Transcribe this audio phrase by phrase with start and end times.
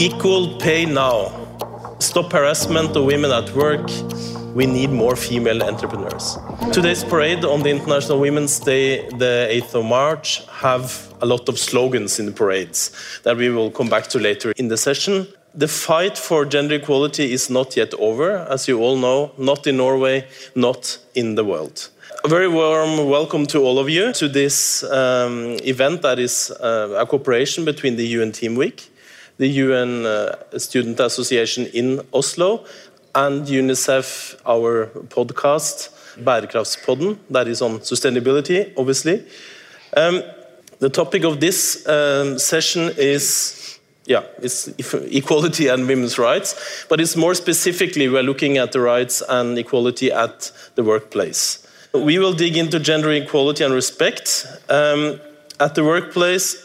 [0.00, 1.32] Equal pay now.
[1.98, 3.90] Stop harassment of women at work.
[4.54, 6.38] We need more female entrepreneurs.
[6.72, 11.58] Today's parade on the International Women's Day, the 8th of March, have a lot of
[11.58, 12.92] slogans in the parades
[13.24, 15.26] that we will come back to later in the session.
[15.52, 19.78] The fight for gender equality is not yet over, as you all know, not in
[19.78, 21.88] Norway, not in the world.
[22.22, 26.94] A very warm welcome to all of you to this um, event that is uh,
[27.00, 28.92] a cooperation between the UN Theme Week
[29.38, 32.64] the UN uh, Student Association in Oslo,
[33.14, 35.90] and UNICEF, our podcast,
[36.22, 39.24] Bærekraftspodden, that is on sustainability, obviously.
[39.96, 40.22] Um,
[40.78, 44.68] the topic of this um, session is yeah, it's
[45.10, 50.10] equality and women's rights, but it's more specifically we're looking at the rights and equality
[50.10, 51.66] at the workplace.
[51.92, 54.46] We will dig into gender equality and respect.
[54.68, 55.20] Um,
[55.60, 56.56] at the workplace,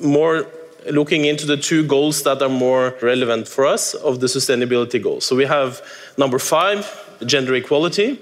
[0.00, 0.46] more
[0.90, 5.24] looking into the two goals that are more relevant for us of the sustainability goals.
[5.24, 5.82] So we have
[6.16, 6.86] number five,
[7.26, 8.20] gender equality.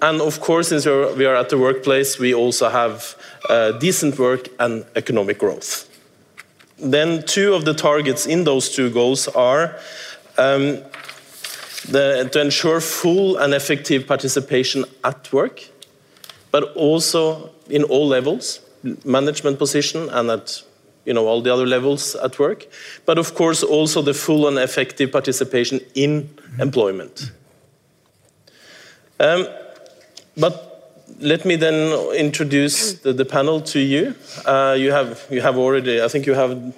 [0.00, 3.16] And of course, since we are at the workplace, we also have
[3.48, 5.88] uh, decent work and economic growth.
[6.78, 9.78] Then, two of the targets in those two goals are
[10.36, 10.82] um,
[11.88, 15.62] the, to ensure full and effective participation at work,
[16.50, 18.60] but also in all levels,
[19.04, 20.62] management position and at
[21.04, 22.66] you know, all the other levels at work,
[23.06, 27.32] but of course also the full and effective participation in employment.
[29.18, 29.46] Um,
[30.36, 30.72] but
[31.20, 34.14] let me then introduce the, the panel to you.
[34.44, 36.74] Uh, you have you have already, I think you have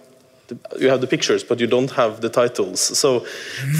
[0.48, 2.80] the, you have the pictures, but you don't have the titles.
[2.80, 3.20] So,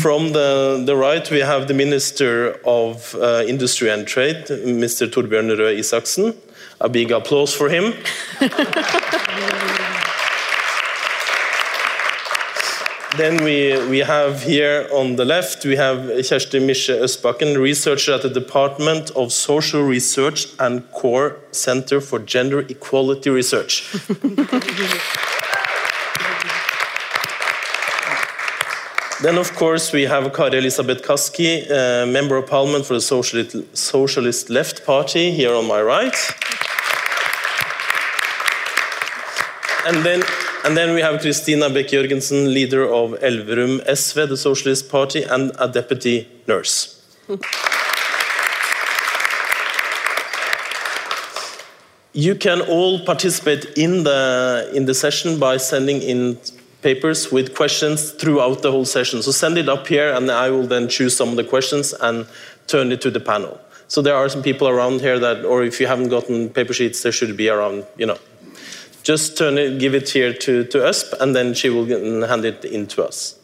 [0.01, 5.11] from the, the right, we have the Minister of uh, Industry and Trade, Mr.
[5.11, 6.35] Torbjørn Røe Isaksen.
[6.81, 7.95] A big applause for him.
[13.17, 18.23] Then we, we have here on the left, we have Kjersti Misje Østbakken, researcher at
[18.23, 23.93] the Department of Social Research and Core Center for Gender Equality Research.
[29.23, 33.57] then, of course, we have Kari Elisabeth Kaski, uh, Member of Parliament for the Socialist,
[33.77, 36.17] Socialist Left Party, here on my right.
[39.87, 40.25] And then
[40.65, 45.53] and then we have Christina Beck Jørgensen, leader of Elverum SV, the Socialist Party, and
[45.59, 47.03] a deputy nurse.
[52.15, 56.39] you can all participate in the in the session by sending in
[56.81, 59.23] papers with questions throughout the whole session.
[59.23, 62.27] So send it up here, and I will then choose some of the questions and
[62.67, 63.61] turn it to the panel.
[63.89, 67.03] So there are some people around here that, or if you haven't gotten paper sheets,
[67.03, 68.19] there should be around, you know,
[69.05, 71.87] just turn it, give it here to, to us, and then she will
[72.27, 73.39] hand it in to us.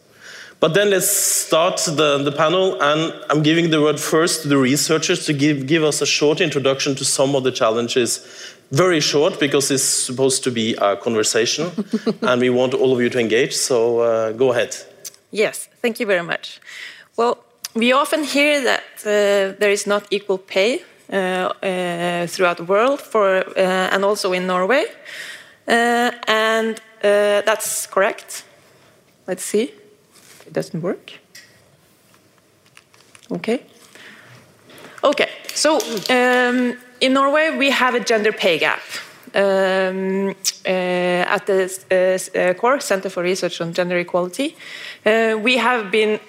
[0.59, 4.57] But then let's start the, the panel, and I'm giving the word first to the
[4.57, 8.55] researchers to give, give us a short introduction to some of the challenges.
[8.71, 11.71] Very short, because it's supposed to be a conversation,
[12.21, 14.75] and we want all of you to engage, so uh, go ahead.
[15.31, 16.59] Yes, thank you very much.
[17.17, 17.43] Well,
[17.73, 23.01] we often hear that uh, there is not equal pay uh, uh throughout the world,
[23.01, 24.85] for, uh, and also in Norway.
[25.71, 28.43] Uh, and uh, that's correct.
[29.25, 29.71] Let's see.
[30.45, 31.13] It doesn't work.
[33.31, 33.63] Okay.
[35.03, 35.79] Okay, so
[36.09, 38.81] um, in Norway we have a gender pay gap.
[39.33, 40.35] Um,
[40.65, 44.55] at the uh, uh, core Center for Research on Gender Equality.
[45.43, 46.19] we have been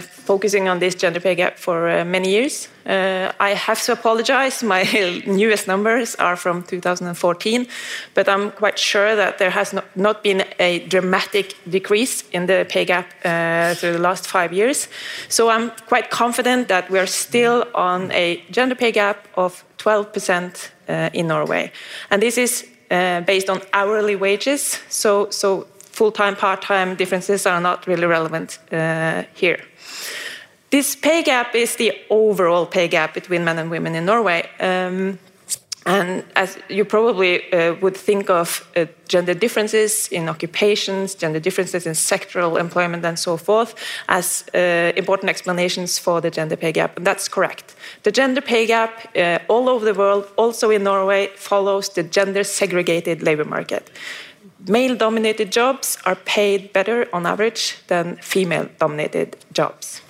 [0.00, 2.68] focusing on this gender pay gap for many years.
[2.86, 4.82] I have to apologize, my
[5.26, 7.66] newest numbers are from 2014,
[8.14, 12.66] but I'm quite sure that there has not, not been a dramatic decrease in the
[12.68, 13.10] pay gap
[13.76, 14.88] through the last five years.
[15.28, 21.10] So I'm quite confident that we're still on a gender pay gap of 12% uh,
[21.12, 21.72] in Norway.
[22.10, 27.86] And this is uh, based on hourly wages, so, so full-time, part-time differences are not
[27.86, 29.60] really relevant uh, here.
[30.70, 34.48] This pay gap is the overall pay gap between men and women in Norway.
[34.60, 35.18] Um,
[35.86, 41.86] and as you probably uh, would think of uh, gender differences in occupations, gender differences
[41.86, 43.74] in sectoral employment, and so forth,
[44.08, 46.96] as uh, important explanations for the gender pay gap.
[46.98, 47.74] And that's correct.
[48.02, 52.44] The gender pay gap uh, all over the world, also in Norway, follows the gender
[52.44, 53.90] segregated labor market.
[54.68, 60.02] Male dominated jobs are paid better on average than female dominated jobs.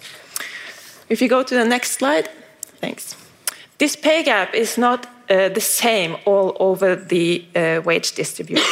[1.08, 2.28] If you go to the next slide,
[2.80, 3.14] thanks.
[3.78, 8.66] This pay gap is not uh, the same all over the uh, wage distribution.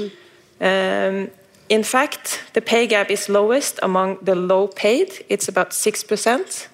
[0.60, 1.30] um,
[1.68, 6.68] in fact, the pay gap is lowest among the low paid, it's about 6%.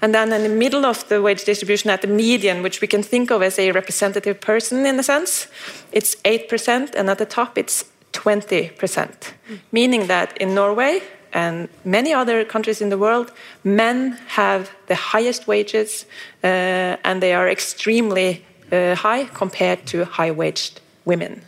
[0.00, 3.02] And then in the middle of the wage distribution at the median, which we can
[3.02, 5.48] think of as a representative person in a sense,
[5.92, 8.70] it's 8%, and at the top it's 20%.
[8.78, 9.58] Mm.
[9.72, 11.00] Meaning that in Norway
[11.32, 13.32] and many other countries in the world,
[13.64, 16.06] men have the highest wages
[16.42, 21.42] uh, and they are extremely uh, high compared to high waged women.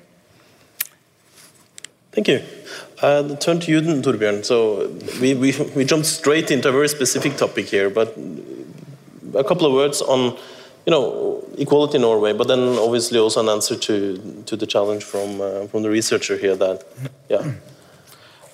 [2.12, 2.42] Thank you.
[3.02, 4.44] Uh, turn to you, Torbjørn.
[4.44, 4.90] So
[5.20, 8.16] we, we, we jumped straight into a very specific topic here, but
[9.34, 10.36] a couple of words on
[10.86, 15.04] you know equality in Norway, but then obviously also an answer to to the challenge
[15.04, 16.56] from uh, from the researcher here.
[16.56, 16.84] That
[17.28, 17.52] yeah.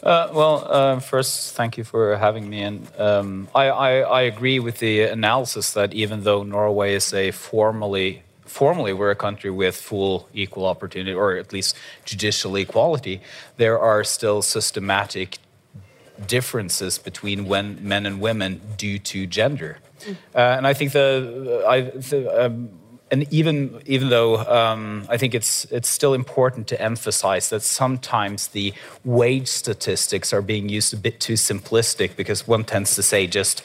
[0.03, 2.63] Uh, well, uh, first, thank you for having me.
[2.63, 7.33] And um, I, I, I, agree with the analysis that even though Norway is a
[7.33, 8.23] formally
[8.57, 11.77] formally we're a country with full equal opportunity, or at least
[12.07, 13.21] judicial equality,
[13.59, 15.39] there are still systematic
[16.27, 19.77] differences between when men and women due to gender.
[20.01, 20.17] Mm.
[20.35, 21.81] Uh, and I think the, I,
[22.11, 22.71] the um,
[23.11, 28.49] and even even though um, I think it's it's still important to emphasize that sometimes
[28.49, 28.75] the
[29.05, 33.63] wage statistics are being used a bit too simplistic because one tends to say just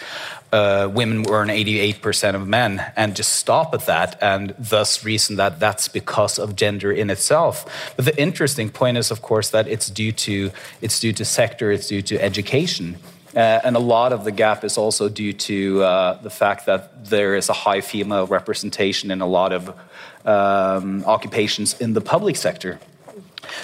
[0.52, 5.60] uh, women earn 88% of men and just stop at that and thus reason that
[5.60, 7.94] that's because of gender in itself.
[7.96, 10.52] But the interesting point is, of course, that it's due to
[10.82, 12.98] it's due to sector, it's due to education.
[13.36, 17.06] Uh, and a lot of the gap is also due to uh, the fact that
[17.06, 19.70] there is a high female representation in a lot of
[20.26, 22.80] um, occupations in the public sector.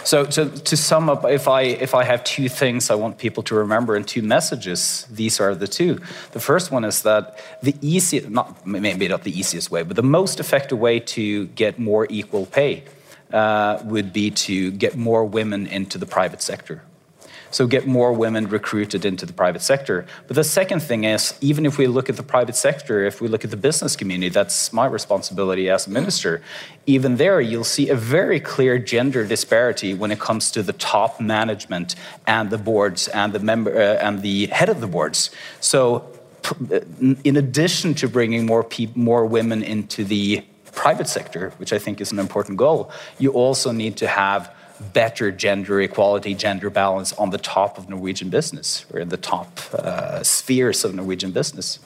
[0.04, 3.44] So, so, to sum up, if I if I have two things I want people
[3.44, 6.00] to remember and two messages, these are the two.
[6.31, 10.04] The first one is that the easiest, not maybe not the easiest way, but the
[10.04, 12.84] most effective way to get more equal pay
[13.31, 16.81] uh, would be to get more women into the private sector.
[17.52, 20.06] So get more women recruited into the private sector.
[20.28, 23.28] But the second thing is, even if we look at the private sector, if we
[23.28, 26.42] look at the business community, that's my responsibility as a minister.
[26.86, 31.20] Even there, you'll see a very clear gender disparity when it comes to the top
[31.20, 31.96] management
[32.26, 35.32] and the boards and the member uh, and the head of the boards.
[35.60, 36.06] So,
[37.24, 42.00] in addition to bringing more people, more women into the private sector, which I think
[42.00, 44.54] is an important goal, you also need to have
[44.94, 49.59] better gender equality, gender balance on the top of Norwegian business, or in the top
[49.74, 51.79] uh, spheres of Norwegian business.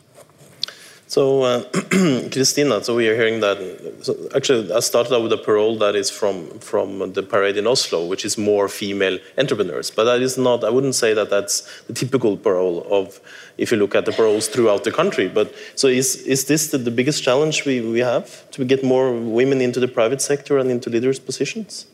[1.11, 1.63] So, uh,
[2.31, 3.57] Christina, so we are hearing that.
[3.99, 7.67] So actually, I started out with a parole that is from from the parade in
[7.67, 9.91] Oslo, which is more female entrepreneurs.
[9.91, 10.63] But that is not.
[10.63, 13.19] I wouldn't say that that's the typical parole of
[13.57, 15.27] if you look at the paroles throughout the country.
[15.27, 19.11] But so is is this the, the biggest challenge we, we have to get more
[19.11, 21.87] women into the private sector and into leaders positions?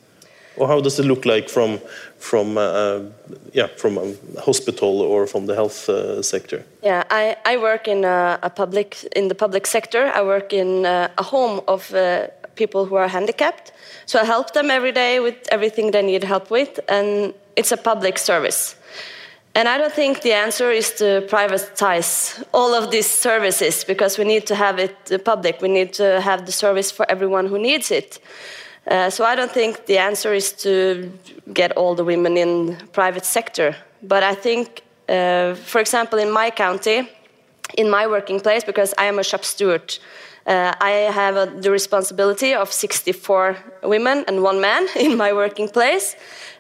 [0.58, 1.80] Or how does it look like from
[2.18, 3.02] from uh, uh,
[3.54, 6.64] yeah from a hospital or from the health uh, sector?
[6.84, 10.12] Yeah, I, I work in a, a, public in the public sector.
[10.16, 13.72] I work in uh, a home of uh, people who are handicapped.
[14.06, 17.78] So I help them every day with everything they need help with, and it's a
[17.78, 18.76] public service.
[19.58, 24.24] And I don't think the answer is to privatize all of these services because we
[24.24, 25.62] need to have it public.
[25.62, 28.20] We need to have the service for everyone who needs it.
[28.88, 31.12] Uh, so I don't think the answer is to
[31.54, 33.76] get all the women in private sector.
[34.02, 37.10] But I think, uh, for example, in my county,
[37.78, 39.98] in my working place, because I am a shop steward,
[40.46, 45.68] uh, I have a, the responsibility of 64 women and one man in my working
[45.68, 46.16] place,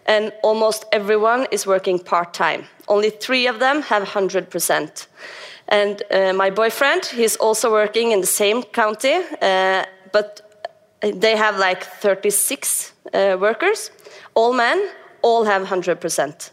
[0.05, 2.65] and almost everyone is working part time.
[2.89, 5.07] Only three of them have 100%.
[5.69, 10.46] And uh, my boyfriend, he's also working in the same county, uh, but
[11.01, 13.91] they have like 36 uh, workers,
[14.33, 14.89] all men,
[15.21, 16.51] all have 100%.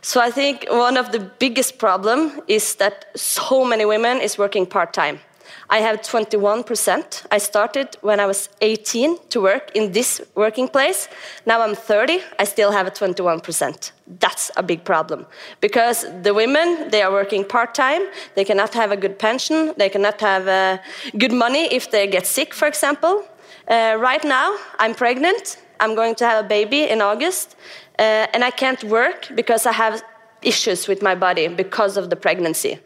[0.00, 4.66] So I think one of the biggest problem is that so many women is working
[4.66, 5.20] part-time.
[5.68, 7.26] I have 21%.
[7.30, 11.08] I started when I was 18 to work in this working place.
[11.44, 13.90] Now I'm 30, I still have a 21%.
[14.20, 15.26] That's a big problem
[15.60, 18.02] because the women, they are working part-time.
[18.36, 19.74] They cannot have a good pension.
[19.76, 20.78] They cannot have uh,
[21.18, 23.24] good money if they get sick, for example.
[23.68, 25.58] Uh, right now, I'm pregnant.
[25.80, 27.56] I'm going to have a baby in August,
[27.98, 30.02] uh, and I can't work because I have
[30.42, 32.78] issues with my body because of the pregnancy.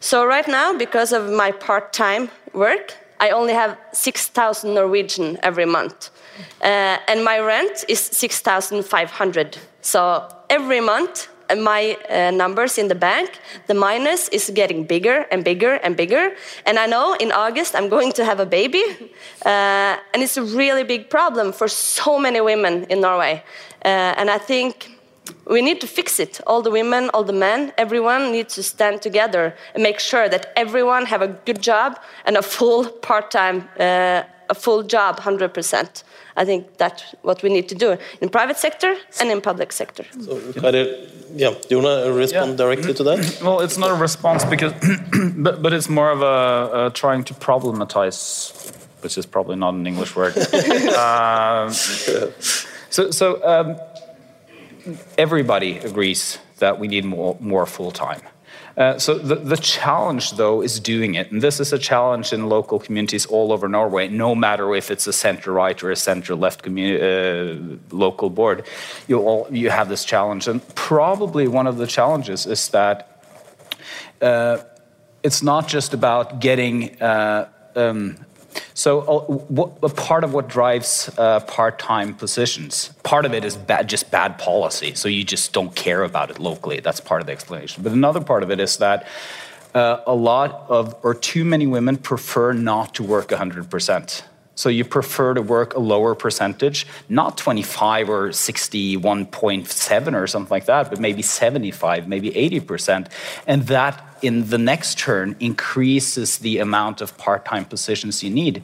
[0.00, 5.66] So, right now, because of my part time work, I only have 6,000 Norwegian every
[5.66, 6.10] month.
[6.60, 9.58] Uh, and my rent is 6,500.
[9.80, 11.28] So, every month,
[11.60, 16.34] my uh, numbers in the bank, the minus is getting bigger and bigger and bigger.
[16.66, 18.82] And I know in August I'm going to have a baby,
[19.46, 23.42] uh, and it's a really big problem for so many women in Norway.
[23.84, 24.92] Uh, and I think
[25.46, 26.40] we need to fix it.
[26.46, 30.52] All the women, all the men, everyone needs to stand together and make sure that
[30.56, 36.02] everyone have a good job and a full part-time, uh, a full job, 100%.
[36.36, 40.04] I think that's what we need to do in private sector and in public sector.
[40.20, 40.40] So,
[41.34, 42.56] yeah, do you want to respond yeah.
[42.56, 43.40] directly to that?
[43.42, 44.72] Well, it's not a response because,
[45.36, 48.72] but, but it's more of a, a trying to problematize,
[49.02, 50.36] which is probably not an English word.
[50.36, 51.70] uh,
[52.90, 53.76] so, so um,
[55.18, 58.22] everybody agrees that we need more, more full time.
[58.76, 61.30] Uh, so the, the challenge, though, is doing it.
[61.30, 65.06] And this is a challenge in local communities all over Norway, no matter if it's
[65.06, 67.56] a center-right or a center-left uh,
[67.90, 68.64] local board.
[69.08, 70.48] You, all, you have this challenge.
[70.48, 73.24] And probably one of the challenges is that
[74.20, 74.58] uh,
[75.22, 78.16] it's not just about getting uh, um,
[78.74, 84.10] so, uh, a part of what drives uh, part-time positions, part of it is just
[84.10, 84.94] bad policy.
[84.94, 86.80] So you just don't care about it locally.
[86.80, 87.82] That's part of the explanation.
[87.82, 89.06] But another part of it is that
[89.74, 94.24] uh, a lot of, or too many women prefer not to work 100 percent.
[94.54, 100.66] So you prefer to work a lower percentage, not 25 or 61.7 or something like
[100.66, 103.10] that, but maybe 75, maybe 80%.
[103.46, 108.62] And that in the next turn increases the amount of part-time positions you need.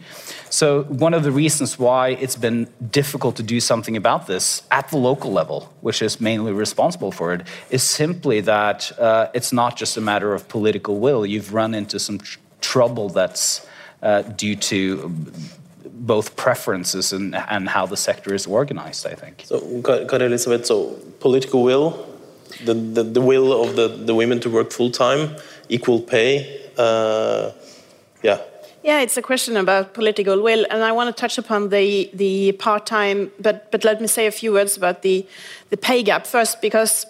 [0.51, 4.89] So one of the reasons why it's been difficult to do something about this at
[4.91, 9.77] the local level, which is mainly responsible for it, is simply that uh, it's not
[9.77, 11.27] just a matter of political will.
[11.27, 13.67] You've run into some tr trouble that's
[14.03, 15.15] uh, due to
[15.93, 19.45] both preferences and, and how the sector is organized, I think.
[19.47, 22.07] So, Kari Elisabeth, so political will,
[22.65, 25.37] the, the, the, will of the, the women to work full time,
[25.69, 27.53] equal pay, uh,
[28.23, 28.41] yeah.
[28.83, 32.53] Yeah, it's a question about political will, and I want to touch upon the the
[32.53, 33.31] part time.
[33.39, 35.27] But but let me say a few words about the
[35.71, 37.05] the pay gap first, because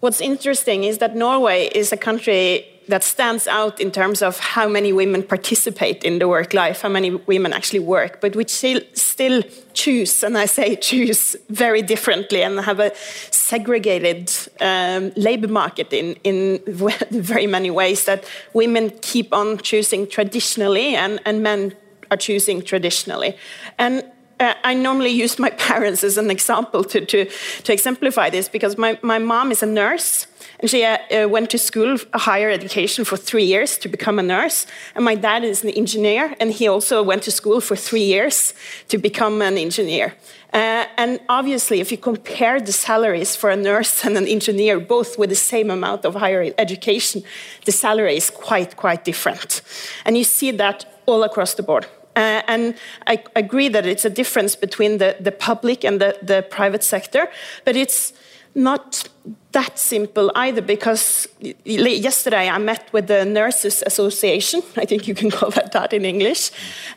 [0.00, 4.68] what's interesting is that Norway is a country that stands out in terms of how
[4.68, 9.42] many women participate in the work life, how many women actually work, but which still,
[9.72, 12.92] choose, and I say choose very differently, and have a
[13.30, 14.30] segregated
[14.60, 16.60] um, labor market in, in
[17.10, 21.74] very many ways that women keep on choosing traditionally and, and men
[22.10, 23.36] are choosing traditionally.
[23.78, 24.04] And
[24.40, 27.24] uh, I normally use my parents as an example to, to,
[27.64, 30.26] to exemplify this because my, my mom is a nurse
[30.60, 34.66] and she uh, went to school, higher education, for three years to become a nurse.
[34.94, 38.54] And my dad is an engineer, and he also went to school for three years
[38.88, 40.14] to become an engineer.
[40.52, 45.18] Uh, and obviously, if you compare the salaries for a nurse and an engineer, both
[45.18, 47.22] with the same amount of higher education,
[47.64, 49.62] the salary is quite, quite different.
[50.04, 51.86] And you see that all across the board.
[52.16, 52.74] Uh, and
[53.06, 57.30] I agree that it's a difference between the, the public and the, the private sector,
[57.64, 58.12] but it's
[58.54, 59.08] not
[59.52, 61.28] that simple either because
[61.64, 66.04] yesterday I met with the Nurses Association, I think you can call that that in
[66.04, 66.50] English,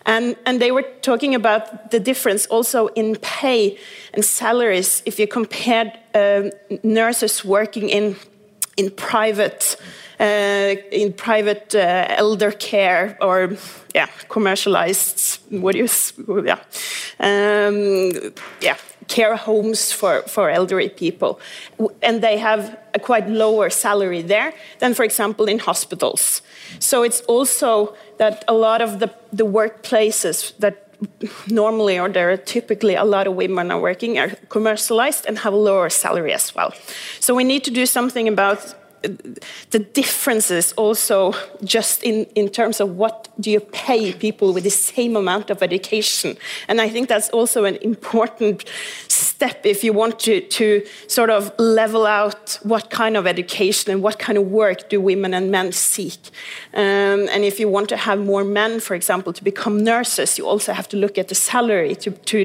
[0.06, 3.78] and, and they were talking about the difference also in pay
[4.14, 6.52] and salaries if you compared um,
[6.84, 8.16] nurses working in,
[8.78, 9.76] in private.
[10.20, 13.58] Uh, in private uh, elder care or
[13.96, 16.14] yeah commercialized what is
[16.46, 16.60] yeah
[17.20, 18.12] um,
[18.62, 21.40] yeah care homes for, for elderly people.
[22.02, 26.42] And they have a quite lower salary there than, for example, in hospitals.
[26.80, 30.84] So it's also that a lot of the, the workplaces that
[31.48, 35.54] normally or there are typically a lot of women are working are commercialized and have
[35.54, 36.74] a lower salary as well.
[37.20, 38.76] So we need to do something about
[39.72, 41.34] the differences also
[41.64, 45.62] just in, in terms of what do you pay people with the same amount of
[45.62, 46.38] education.
[46.68, 48.64] And I think that's also an important
[49.44, 50.66] step if you want to, to
[51.08, 55.34] sort of level out what kind of education and what kind of work do women
[55.34, 56.20] and men seek.
[56.74, 60.48] Um, and if you want to have more men, for example, to become nurses, you
[60.48, 62.38] also have to look at the salary to, to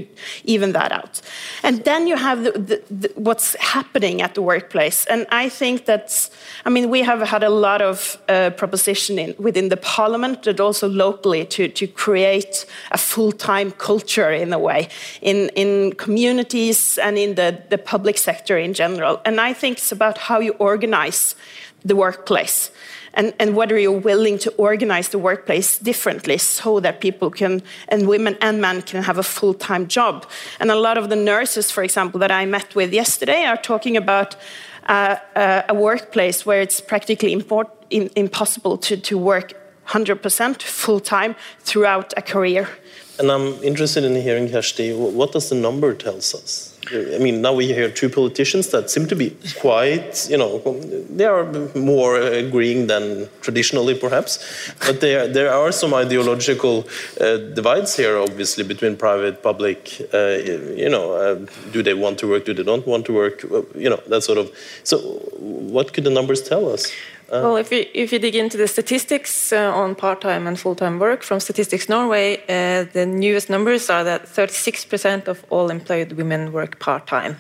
[0.45, 1.23] even that out.
[1.62, 5.07] And then you have the, the, the, what's happening at the workplace.
[5.07, 6.31] And I think that's
[6.64, 10.61] I mean, we have had a lot of uh, proposition in, within the parliament, but
[10.61, 14.88] also locally to, to create a full-time culture in a way
[15.23, 19.21] in, in communities and in the, the public sector in general.
[19.25, 21.35] And I think it's about how you organize
[21.85, 22.71] the workplace.
[23.14, 28.07] And, and, whether you're willing to organize the workplace differently so that people can, and
[28.07, 30.26] women and men can have a full time job.
[30.61, 33.97] And a lot of the nurses, for example, that I met with yesterday are talking
[33.97, 34.37] about
[34.87, 35.16] uh,
[35.68, 39.52] a workplace where it's practically import, in, impossible to, to work
[39.88, 42.68] 100% full time throughout a career.
[43.18, 46.77] And I'm interested in hearing, Kjersti, what does the number tells us?
[46.92, 50.59] I mean, now we hear two politicians that seem to be quite, you know,
[51.11, 54.38] they are more agreeing than traditionally, perhaps.
[54.87, 56.87] But there, there are some ideological
[57.21, 60.00] uh, divides here, obviously, between private, public.
[60.12, 60.38] Uh,
[60.83, 62.45] you know, uh, do they want to work?
[62.45, 63.42] Do they don't want to work?
[63.75, 64.50] You know, that sort of.
[64.85, 66.90] So, what could the numbers tell us?
[67.30, 70.99] Uh, well, if you, if you dig into the statistics uh, on part-time and full-time
[70.99, 76.52] work from Statistics Norway, uh, the newest numbers are that 36% of all employed women
[76.52, 77.37] work part-time,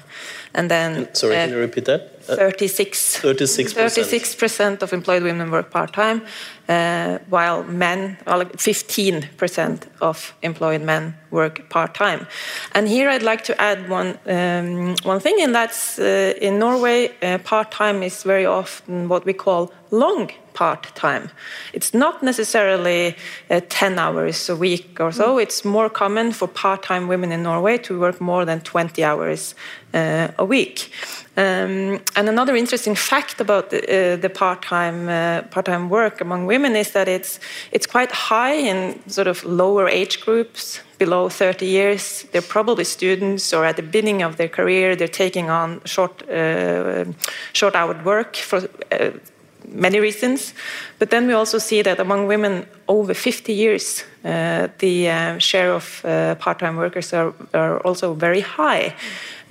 [0.54, 1.14] and then.
[1.14, 2.18] Sorry, can you repeat that?
[2.36, 3.20] 36.
[3.20, 6.22] 36 percent of employed women work part-time,
[6.68, 12.26] uh, while men, well, 15% of employed men work part-time.
[12.74, 17.10] And here I'd like to add one um, one thing, and that's uh, in Norway,
[17.22, 21.30] uh, part-time is very often what we call long part-time.
[21.72, 23.14] It's not necessarily
[23.50, 25.38] uh, 10 hours a week or so.
[25.38, 29.54] It's more common for part-time women in Norway to work more than 20 hours
[29.94, 30.90] uh, a week.
[31.36, 36.76] Um, and another interesting fact about the, uh, the part-time uh, part-time work among women
[36.76, 37.38] is that it's
[37.70, 42.24] it's quite high in sort of lower age groups, below 30 years.
[42.32, 44.96] They're probably students or at the beginning of their career.
[44.96, 47.04] They're taking on short uh,
[47.52, 48.58] short hour work for
[48.90, 49.10] uh,
[49.72, 50.54] many reasons.
[50.98, 55.72] But then we also see that among women over 50 years, uh, the uh, share
[55.72, 58.94] of uh, part-time workers are, are, also very high.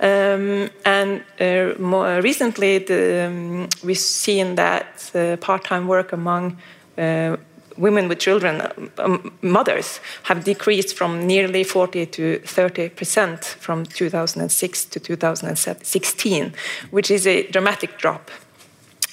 [0.00, 6.58] Um, and uh, more recently, the, um, we've seen that uh, part-time work among
[6.96, 7.36] uh,
[7.78, 8.60] women with children,
[8.98, 16.54] um, mothers, have decreased from nearly 40 to 30 percent from 2006 to 2016,
[16.90, 18.30] which is a dramatic drop.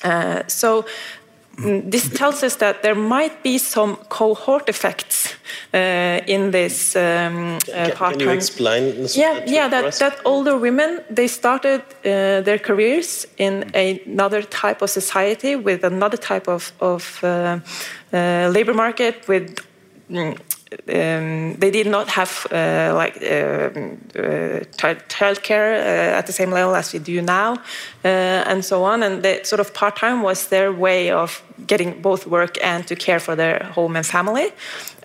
[0.04, 0.86] Uh, so
[1.58, 5.36] mm, this tells us that there might be some cohort effects
[5.74, 9.08] uh, in this um, uh, part Can you explain?
[9.14, 9.68] Yeah, yeah.
[9.68, 15.84] That, that older women they started uh, their careers in another type of society with
[15.84, 17.60] another type of, of uh,
[18.14, 19.60] uh, labor market with.
[20.88, 23.70] Um, they did not have uh, like uh,
[24.20, 24.64] uh,
[25.08, 27.54] childcare uh, at the same level as we do now,
[28.04, 29.04] uh, and so on.
[29.04, 32.96] And the sort of part time was their way of getting both work and to
[32.96, 34.52] care for their home and family.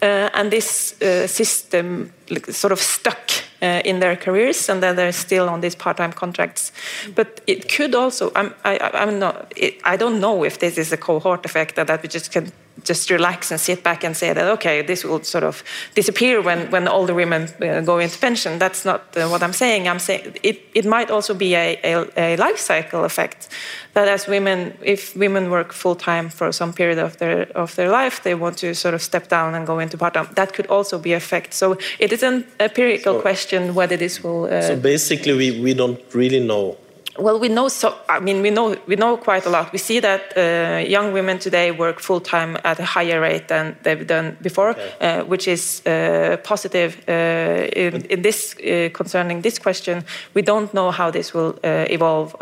[0.02, 0.94] Uh, and this
[1.26, 2.12] system
[2.48, 3.30] sort of stuck
[3.60, 6.72] in their careers, and then they're still on these part-time contracts.
[7.14, 10.92] But it could also, I'm, I, I'm not, it, I don't know if this is
[10.92, 12.50] a cohort effect that, that we just can
[12.84, 15.62] just relax and sit back and say that okay this will sort of
[15.94, 18.58] disappear when when older women uh, go into pension.
[18.58, 19.88] That's not uh, what i'm saying.
[19.88, 23.48] I'm saying it, it might also be a, a, a, life cycle effect
[23.94, 27.90] that as women if women work full time for some period of their of their
[27.90, 30.66] life they want to sort of step down and go into part time that could
[30.66, 31.54] also be effect.
[31.54, 35.74] So it is an empirical so, question whether this will uh, so basically we, we
[35.74, 36.76] don't really know
[37.18, 37.94] well, we know so.
[38.08, 39.72] I mean, we know we know quite a lot.
[39.72, 43.76] We see that uh, young women today work full time at a higher rate than
[43.82, 44.92] they've done before, okay.
[45.00, 46.96] uh, which is uh, positive.
[47.08, 51.86] Uh, in, in, this uh, concerning this question, we don't know how this will uh,
[51.90, 52.36] evolve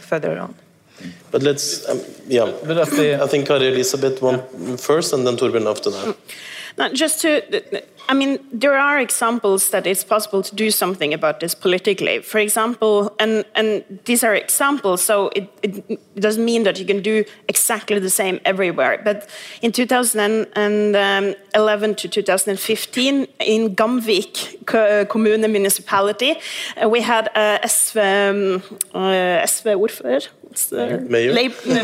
[0.00, 0.54] further on.
[1.30, 2.52] But let's, um, yeah.
[2.64, 4.42] But I think Kari Elisabeth one
[4.76, 6.16] first, and then Torbjørn after that.
[6.78, 7.42] Now, just to
[8.08, 12.20] I mean, there are examples that it's possible to do something about this politically.
[12.20, 17.02] For example, and, and these are examples, so it, it doesn't mean that you can
[17.02, 19.00] do exactly the same everywhere.
[19.04, 19.28] But
[19.62, 24.64] in 2011 to 2015, in Gamvik
[25.08, 26.36] kommune municipality,
[26.82, 28.62] uh, we had a SV, um,
[28.94, 30.28] uh, SV ordfører,
[31.08, 31.34] mayor.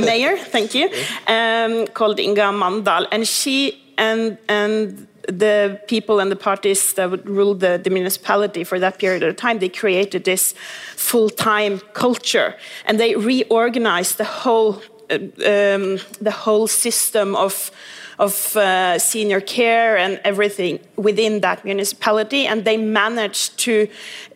[0.01, 0.89] mayor, thank you,
[1.27, 7.29] um, called Inga Mandal, and she and and the people and the parties that would
[7.29, 10.55] rule the, the, municipality for that period of time, they created this
[10.97, 12.57] full-time culture,
[12.87, 17.71] and they reorganized the whole uh, um, the whole system of
[18.19, 23.89] of uh, senior care and everything within that municipality, and they managed to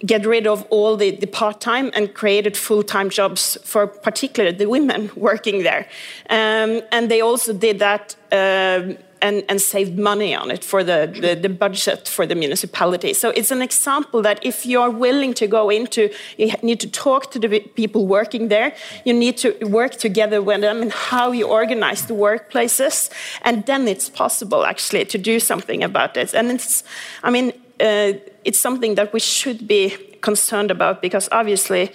[0.04, 5.10] get rid of all the, the part-time and created full-time jobs for particularly the women
[5.16, 5.86] working there.
[6.30, 8.16] Um, and they also did that.
[8.32, 13.12] Um, and, and saved money on it for the, the, the, budget for the municipality.
[13.14, 17.30] So it's an example that if you're willing to go into, you need to talk
[17.32, 18.74] to the people working there,
[19.04, 23.10] you need to work together with them and how you organize the workplaces,
[23.42, 26.34] and then it's possible actually to do something about it.
[26.34, 26.84] And it's,
[27.22, 28.12] I mean, uh,
[28.44, 31.92] it's something that we should be concerned about because obviously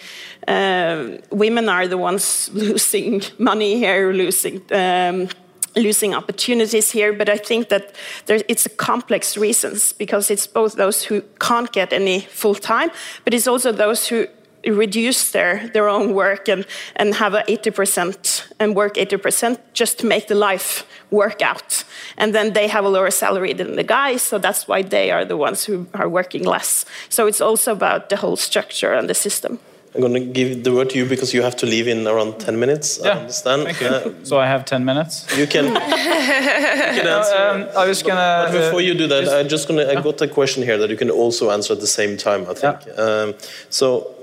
[0.48, 4.62] uh, women are the ones losing money here, losing.
[4.72, 5.28] Um,
[5.76, 10.76] losing opportunities here, but I think that there, it's a complex reasons because it's both
[10.76, 12.92] those who can't get any full time,
[13.24, 14.28] but it's also those who
[14.68, 20.06] reduce their, their own work and, and have a 80% and work 80% just to
[20.06, 21.84] make the life work out.
[22.18, 25.26] And then they have a lower salary than the guys, so that's why they are
[25.26, 26.86] the ones who are working less.
[27.10, 29.60] So it's also about the whole structure and the system.
[29.94, 32.40] I'm going to give the word to you because you have to leave in around
[32.40, 33.00] 10 minutes.
[33.04, 33.64] Yeah, I understand.
[33.64, 33.88] Thank you.
[33.88, 35.28] Uh, so I have 10 minutes.
[35.38, 37.36] you can, you can answer.
[37.36, 38.48] Um, I was gonna.
[38.48, 40.90] But before uh, you do that, I just gonna I got a question here that
[40.90, 42.46] you can also answer at the same time.
[42.50, 42.98] I think.
[42.98, 43.34] Um,
[43.70, 44.16] so,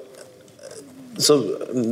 [1.19, 1.43] so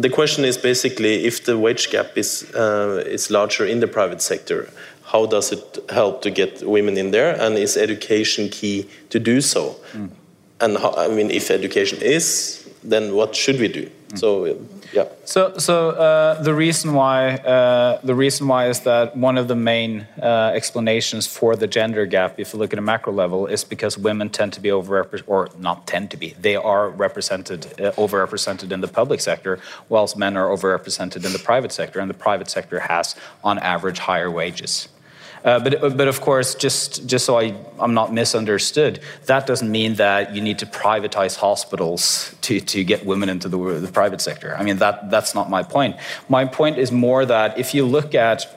[0.00, 4.22] the question is basically if the wage gap is uh, is larger in the private
[4.22, 4.70] sector,
[5.04, 9.42] how does it help to get women in there, and is education key to do
[9.42, 9.76] so?
[10.58, 13.90] And how, I mean, if education is, then what should we do?
[14.14, 14.56] So,
[14.92, 15.08] yeah.
[15.24, 19.56] So, so uh, the reason why uh, the reason why is that one of the
[19.56, 23.64] main uh, explanations for the gender gap, if you look at a macro level, is
[23.64, 27.92] because women tend to be overrepresented, or not tend to be, they are represented uh,
[27.92, 32.14] overrepresented in the public sector, whilst men are overrepresented in the private sector, and the
[32.14, 34.88] private sector has, on average, higher wages.
[35.46, 39.94] Uh, but, but of course, just, just so I, I'm not misunderstood, that doesn't mean
[39.94, 44.56] that you need to privatize hospitals to, to get women into the, the private sector.
[44.56, 45.96] I mean, that, that's not my point.
[46.28, 48.52] My point is more that if you look at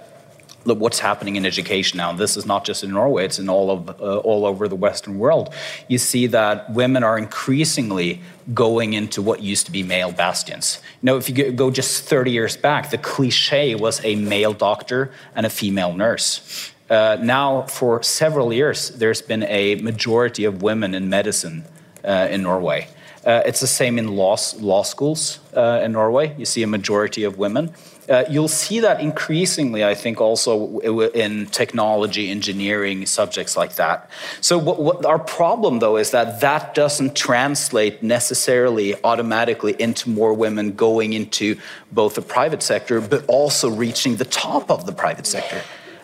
[0.66, 2.12] look what's happening in education now.
[2.12, 5.18] This is not just in Norway; it's in all of uh, all over the Western
[5.18, 5.54] world.
[5.88, 8.22] You see that women are increasingly
[8.54, 10.82] going into what used to be male bastions.
[11.02, 15.12] You know, if you go just 30 years back, the cliche was a male doctor
[15.34, 16.72] and a female nurse.
[16.90, 21.64] Uh, now, for several years, there's been a majority of women in medicine
[22.04, 22.88] uh, in Norway.
[23.26, 26.34] Uh, it's the same in law, law schools uh, in Norway.
[26.38, 27.74] You see a majority of women.
[28.08, 34.10] Uh, you'll see that increasingly, I think, also in technology, engineering, subjects like that.
[34.42, 40.34] So, what, what our problem, though, is that that doesn't translate necessarily automatically into more
[40.34, 41.58] women going into
[41.92, 45.62] both the private sector, but also reaching the top of the private sector.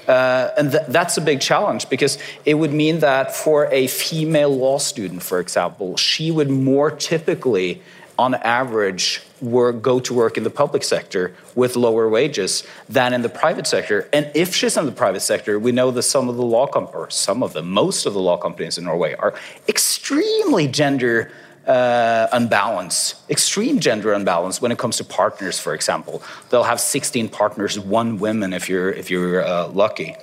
[0.08, 4.56] Uh, and th that's a big challenge because it would mean that for a female
[4.56, 7.82] law student, for example, she would more typically,
[8.18, 13.22] on average, work, go to work in the public sector with lower wages than in
[13.22, 14.08] the private sector.
[14.14, 16.96] And if she's in the private sector, we know that some of the law companies,
[16.96, 19.34] or some of them, most of the law companies in Norway are
[19.68, 21.32] extremely gender
[21.68, 26.22] uh, unbalance, extreme gender unbalance when it comes to partners, for example.
[26.50, 30.16] They'll have 16 partners, one woman if you're if you're uh, lucky.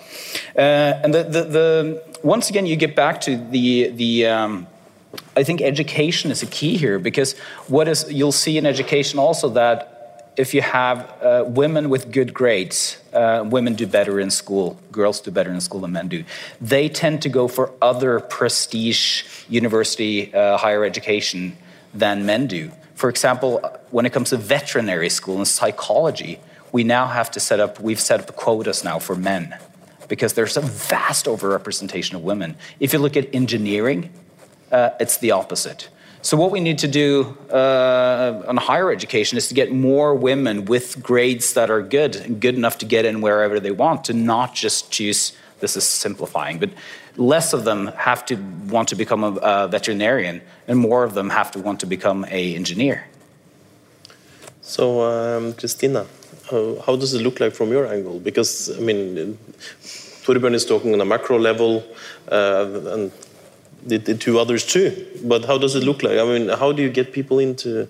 [0.57, 4.27] Uh, and the, the, the, once again, you get back to the the.
[4.27, 4.67] Um,
[5.37, 7.37] I think education is a key here because
[7.69, 9.92] what is you'll see in education also that
[10.37, 15.21] if you have uh, women with good grades, uh, women do better in school, girls
[15.21, 16.25] do better in school than men do.
[16.61, 21.57] They tend to go for other prestige university uh, higher education
[21.93, 22.71] than men do.
[22.95, 26.41] For example, when it comes to veterinary school and psychology,
[26.71, 29.59] we now have to set up, we've set up quotas now for men
[30.09, 32.57] because there's a vast overrepresentation of women.
[32.81, 34.11] If you look at engineering,
[34.71, 35.89] uh, it's the opposite.
[36.25, 40.67] So what we need to do uh, on higher education is to get more women
[40.67, 44.13] with grades that are good and good enough to get in wherever they want, to
[44.13, 45.33] not just choose.
[45.59, 46.71] This is simplifying, but
[47.17, 48.37] less of them have to
[48.69, 52.25] want to become a, a veterinarian, and more of them have to want to become
[52.31, 53.07] a engineer.
[54.61, 56.07] So, um, Christina,
[56.51, 58.21] how, does it look like from your angle?
[58.21, 59.39] Because I mean,
[60.25, 61.85] Torbjørn is talking on a macro level,
[62.31, 63.13] uh, and
[63.87, 65.07] the, the, two others too.
[65.25, 66.19] But how does it look like?
[66.19, 67.89] I mean, how do you get people into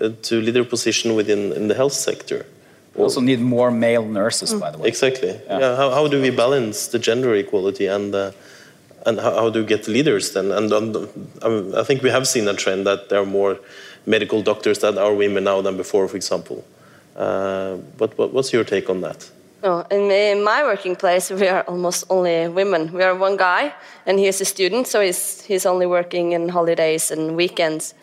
[0.00, 2.46] uh, to leader position within in the health sector?
[2.94, 4.88] We also need more male nurses, by the way.
[4.88, 5.28] Exactly.
[5.46, 5.58] Yeah.
[5.58, 8.32] yeah how, how do we balance the gender equality and uh,
[9.06, 10.52] and how, how, do you get leaders then?
[10.52, 13.58] And um, I think we have seen a trend that there are more
[14.06, 16.64] medical doctors that are women now than before, for example.
[17.16, 19.30] Uh, but what, what's your take on that?
[19.62, 22.92] No, in, in, my working place, we are almost only women.
[22.92, 23.72] We are one guy,
[24.06, 27.94] and he is a student, so he's, he's only working in holidays and weekends.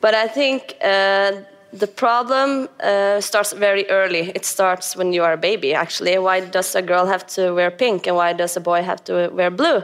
[0.00, 1.42] But I think uh,
[1.74, 4.30] the problem uh, starts very early.
[4.34, 6.16] It starts when you are a baby, actually.
[6.18, 9.28] Why does a girl have to wear pink, and why does a boy have to
[9.32, 9.82] wear blue?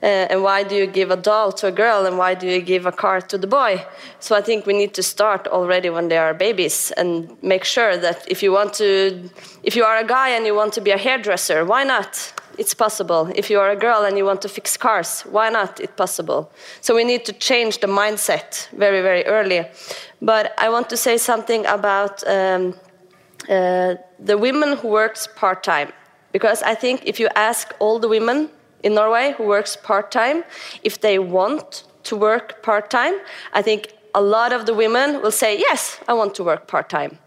[0.00, 2.60] Uh, and why do you give a doll to a girl and why do you
[2.60, 3.84] give a car to the boy
[4.20, 7.96] so i think we need to start already when they are babies and make sure
[7.96, 9.28] that if you want to
[9.64, 12.74] if you are a guy and you want to be a hairdresser why not it's
[12.74, 13.30] possible.
[13.34, 15.80] If you are a girl and you want to fix cars why not?
[15.80, 16.50] It's possible.
[16.80, 19.66] So we need to change the mindset very very early.
[20.20, 22.74] But i want to say something about um,
[23.48, 25.92] uh, the women who works part-time.
[26.32, 28.50] Because I think if you ask all the women
[28.82, 30.44] in Norway who works part-time
[30.82, 33.14] if they want to work part-time,
[33.52, 37.18] I think a lot of the women will say, yes, I want to work part-time.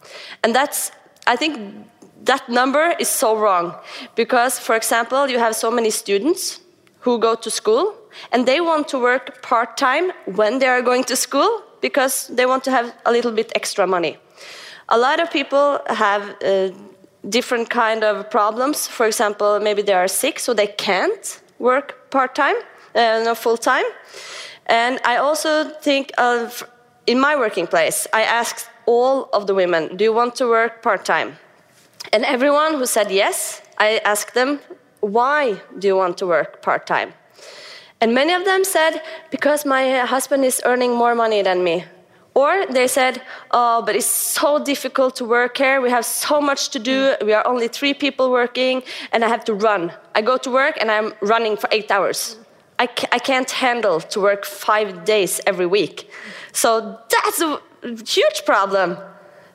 [0.43, 0.91] And that's,
[1.27, 1.85] I think
[2.25, 3.75] that number is so wrong
[4.15, 6.59] because, for example, you have so many students
[6.99, 7.95] who go to school
[8.31, 12.63] and they want to work part-time when they are going to school because they want
[12.63, 14.17] to have a little bit extra money.
[14.89, 16.69] A lot of people have uh,
[17.29, 18.87] different kind of problems.
[18.87, 22.55] For example, maybe they are sick, so they can't work part-time,
[22.95, 23.85] uh, no full-time.
[24.67, 26.63] And I also think of,
[27.07, 30.83] in my working place, I asked all of the women, do you want to work
[30.83, 31.37] part-time?
[32.11, 34.59] And everyone who said yes, I asked them,
[34.99, 37.13] why do you want to work part-time?
[37.99, 41.85] And many of them said, because my husband is earning more money than me.
[42.33, 45.81] Or they said, oh, but it's so difficult to work here.
[45.81, 47.15] We have so much to do.
[47.21, 49.91] We are only three people working, and I have to run.
[50.15, 52.37] I go to work and I'm running for eight hours.
[52.79, 56.09] I, ca I can't handle to work five days every week.
[56.53, 57.59] So that's a
[58.07, 58.97] huge problem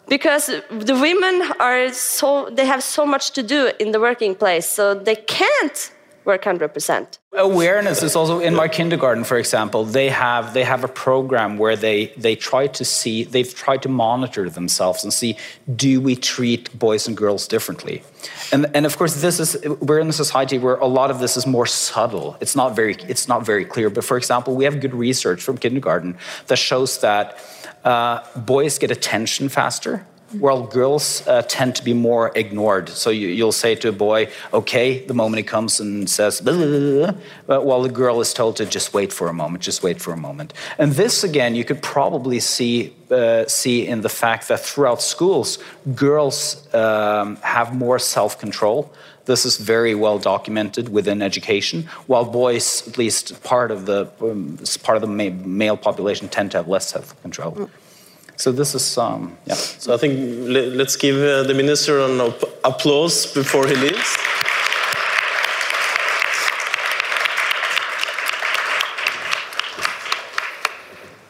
[0.09, 4.67] because the women are so, they have so much to do in the working place,
[4.67, 5.93] so they can't
[6.27, 7.19] work 100%.
[7.33, 9.85] Awareness is also in my kindergarten, for example.
[9.85, 13.89] They have they have a program where they they try to see they've tried to
[13.89, 15.37] monitor themselves and see
[15.77, 18.03] do we treat boys and girls differently,
[18.53, 21.37] and and of course this is we're in a society where a lot of this
[21.37, 22.37] is more subtle.
[22.41, 23.91] It's not very it's not very clear.
[23.91, 26.17] But for example, we have good research from kindergarten
[26.47, 27.39] that shows that
[27.87, 32.89] uh, boys get attention faster while girls uh, tend to be more ignored.
[32.89, 37.13] So you, will say to a boy, okay, the moment he comes and says, blah,
[37.47, 40.17] while the girl is told to just wait for a moment, just wait for a
[40.17, 40.53] moment.
[40.79, 45.59] And this, again, you could probably see, uh, see in the fact that throughout schools,
[45.95, 48.93] girls um, have more self control.
[49.27, 54.59] This is very well documented within education, while boys, at least part of the um,
[54.83, 57.53] part of the male population, tend to have less self control.
[57.53, 57.71] Mm.
[58.37, 59.55] So this is, um, yeah.
[59.55, 62.21] So I think let's give uh, the minister an
[62.65, 64.17] applause before he leaves.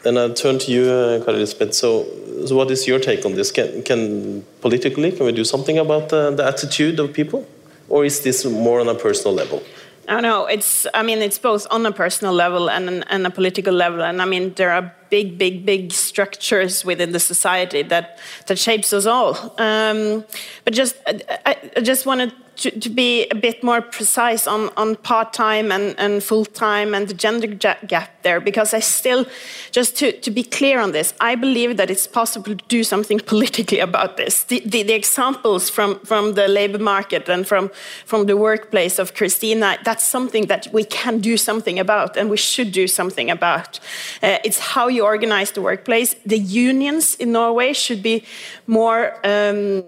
[0.03, 1.75] Then I turn to you, uh, Elisabeth.
[1.75, 2.07] So,
[2.47, 3.51] so, what is your take on this?
[3.51, 7.45] Can, can politically, can we do something about the, the attitude of people,
[7.89, 9.63] or is this more on a personal level?
[10.09, 10.87] I don't know it's.
[10.95, 14.03] I mean, it's both on a personal level and and a political level.
[14.03, 18.93] And I mean, there are big, big, big structures within the society that that shapes
[18.93, 19.55] us all.
[19.59, 20.25] Um,
[20.65, 24.97] but just, I, I just wanted to, to, be a bit more precise on, on
[24.97, 29.27] part-time and, and full-time and the gender gap there, because I still,
[29.73, 33.19] just to, to be clear on this, I believe that it's possible to do something
[33.27, 34.45] politically about this.
[34.45, 37.71] The, the, the examples from, from the labor market and from,
[38.05, 42.37] from the workplace of Christina, that's something that we can do something about and we
[42.37, 43.79] should do something about.
[44.23, 46.17] Uh, it's how you organize the workplace.
[46.27, 48.25] The unions in Norway should be
[48.67, 49.85] more um,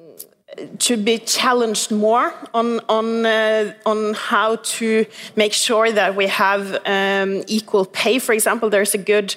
[0.79, 5.05] to be challenged more on on uh, on how to
[5.37, 8.18] make sure that we have um, equal pay.
[8.18, 9.37] For example, there's a good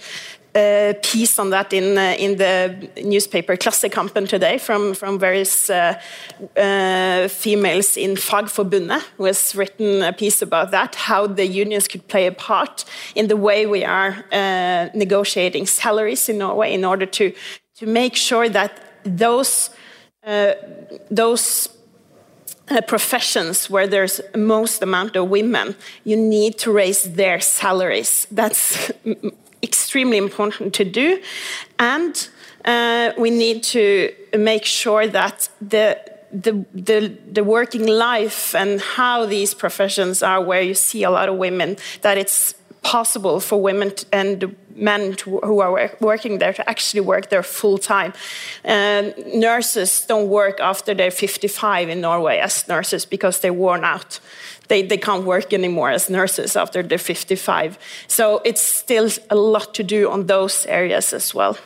[0.56, 5.94] uh, piece on that in uh, in the newspaper Klassekampen today from from various uh,
[6.58, 12.06] uh females in Fagforbundet who has written a piece about that how the unions could
[12.08, 12.86] play a part
[13.16, 17.34] in the way we are uh, negotiating salaries in Norway in order to
[17.76, 18.72] to make sure that
[19.06, 19.70] those
[21.10, 21.70] those
[22.88, 28.28] professions where there's most amount of women, you need to raise their salaries.
[28.32, 28.92] That's
[29.64, 31.22] extremely important to do,
[31.80, 32.30] and
[32.66, 36.00] uh, we need to make sure that the
[36.34, 41.28] the, the, the working life and how these professions are where you see a lot
[41.28, 46.70] of women that it's possible for women and men to, who are working there to
[46.70, 48.14] actually work there full time.
[48.66, 54.20] Nurses don't work after they're 55 in Norway as nurses because they're worn out.
[54.72, 57.78] They, they can't work anymore as nurses after they're 55.
[58.08, 61.58] So it's still a lot to do on those areas as well.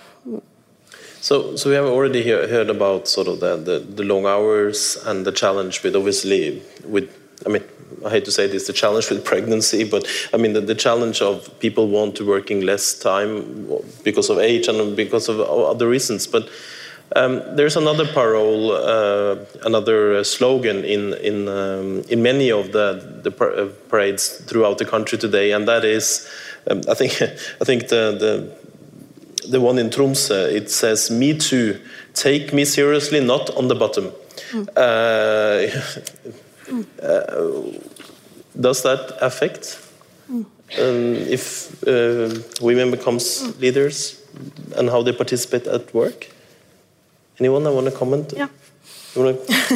[1.22, 4.98] So, so we have already hear, heard about sort of the, the, the long hours
[5.06, 7.08] and the challenge with obviously with
[7.46, 7.64] I mean
[8.04, 11.22] I hate to say this, the challenge with pregnancy, but I mean the, the challenge
[11.22, 13.68] of people want to working less time
[14.04, 16.26] because of age and because of other reasons.
[16.26, 16.50] But
[17.16, 23.32] um, there's another parole, uh, another slogan in in um, in many of the the
[23.32, 26.28] uh, parades throughout the country today, and that is,
[26.70, 27.22] um, I think
[27.62, 31.80] I think the the the one in Tromsø it says "Me too,
[32.14, 34.12] take me seriously, not on the bottom."
[34.52, 34.68] Mm.
[34.76, 35.72] Uh,
[37.02, 37.62] Uh,
[38.60, 39.80] does that affect
[40.30, 44.22] um, if uh, women becomes leaders
[44.76, 46.28] and how they participate at work?
[47.40, 48.34] Anyone that want to comment?
[48.36, 48.48] Yeah.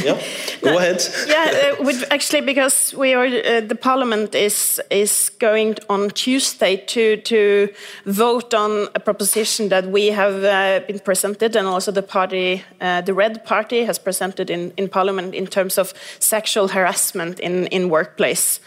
[0.03, 0.21] Yeah,
[0.61, 1.01] go ahead.
[1.27, 6.75] yeah, uh, with, actually, because we are uh, the Parliament is is going on Tuesday
[6.87, 7.69] to to
[8.05, 12.99] vote on a proposition that we have uh, been presented, and also the party, uh,
[13.01, 17.89] the Red Party, has presented in in Parliament in terms of sexual harassment in in
[17.89, 18.59] workplace.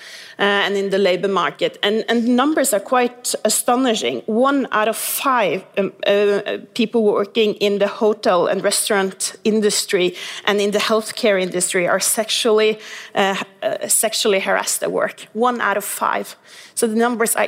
[0.43, 1.79] Uh, and in the labor market.
[1.85, 4.23] And, and numbers are quite astonishing.
[4.27, 10.61] One out of five um, uh, people working in the hotel and restaurant industry and
[10.61, 12.81] in the healthcare industry are sexually,
[13.15, 15.29] uh, uh, sexually harassed at work.
[15.33, 16.35] One out of five.
[16.75, 17.45] So the numbers are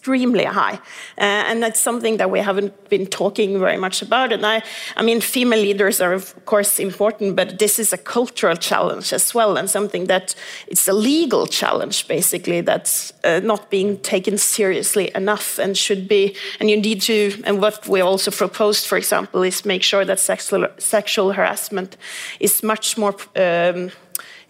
[0.00, 0.78] extremely high.
[1.18, 4.32] Uh, and that's something that we haven't been talking very much about.
[4.32, 4.62] And I,
[4.96, 9.34] I mean, female leaders are, of course, important, but this is a cultural challenge as
[9.34, 10.34] well, and something that
[10.68, 16.34] it's a legal challenge, basically, that's uh, not being taken seriously enough and should be.
[16.60, 20.18] And you need to, and what we also proposed, for example, is make sure that
[20.18, 21.98] sexual, sexual harassment
[22.38, 23.14] is much more.
[23.36, 23.90] Um,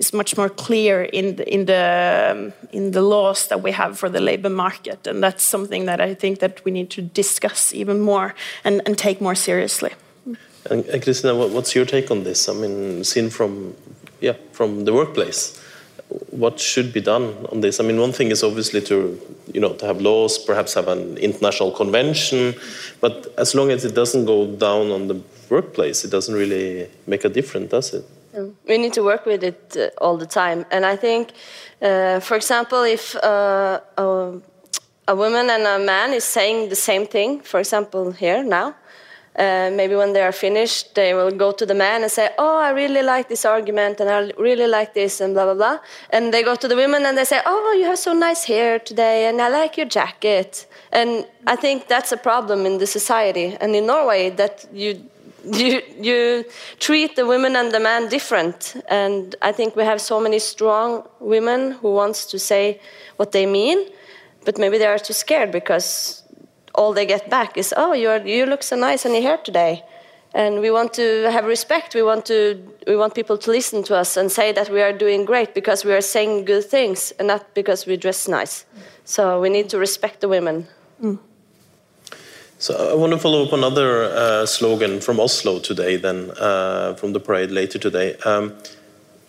[0.00, 4.08] is much more clear in the, in the in the laws that we have for
[4.08, 8.00] the labor market, and that's something that I think that we need to discuss even
[8.00, 8.34] more
[8.64, 9.92] and, and take more seriously.
[10.70, 12.48] And, and Christina, what's your take on this?
[12.48, 13.74] I mean, seen from
[14.20, 15.60] yeah from the workplace,
[16.30, 17.78] what should be done on this?
[17.80, 18.96] I mean, one thing is obviously to
[19.52, 22.54] you know to have laws, perhaps have an international convention,
[23.00, 27.24] but as long as it doesn't go down on the workplace, it doesn't really make
[27.24, 28.04] a difference, does it?
[28.32, 30.64] We need to work with it uh, all the time.
[30.70, 31.32] And I think,
[31.82, 34.40] uh, for example, if uh, a,
[35.08, 38.76] a, woman and a man is saying the same thing, for example, here now,
[39.36, 42.58] uh, maybe when they are finished, they will go to the man and say, Oh,
[42.58, 45.78] I really like this argument and I really like this and blah, blah, blah.
[46.10, 48.78] And they go to the women and they say, Oh, you have so nice hair
[48.78, 50.66] today and I like your jacket.
[50.92, 53.56] And I think that's a problem in the society.
[53.60, 55.04] And in Norway, that you
[55.44, 56.44] you you
[56.78, 58.76] treat the women and the men different.
[58.88, 62.80] And i think we have so many strong women who wants to say
[63.16, 63.78] what they mean
[64.44, 66.22] but maybe they are too scared because
[66.74, 69.82] all they get back is oh you you look so nice in your hair today.
[70.32, 71.92] And we want to have respect.
[71.94, 74.92] We want to we want people to listen to us and say that we are
[74.92, 78.64] doing great because we are saying good things and not because we dress nice.
[79.04, 80.68] So we need to respect the women.
[81.02, 81.18] Mm.
[82.60, 87.14] So I want to follow up another uh, slogan from Oslo today, then uh, from
[87.14, 88.16] the parade later today.
[88.26, 88.52] Um,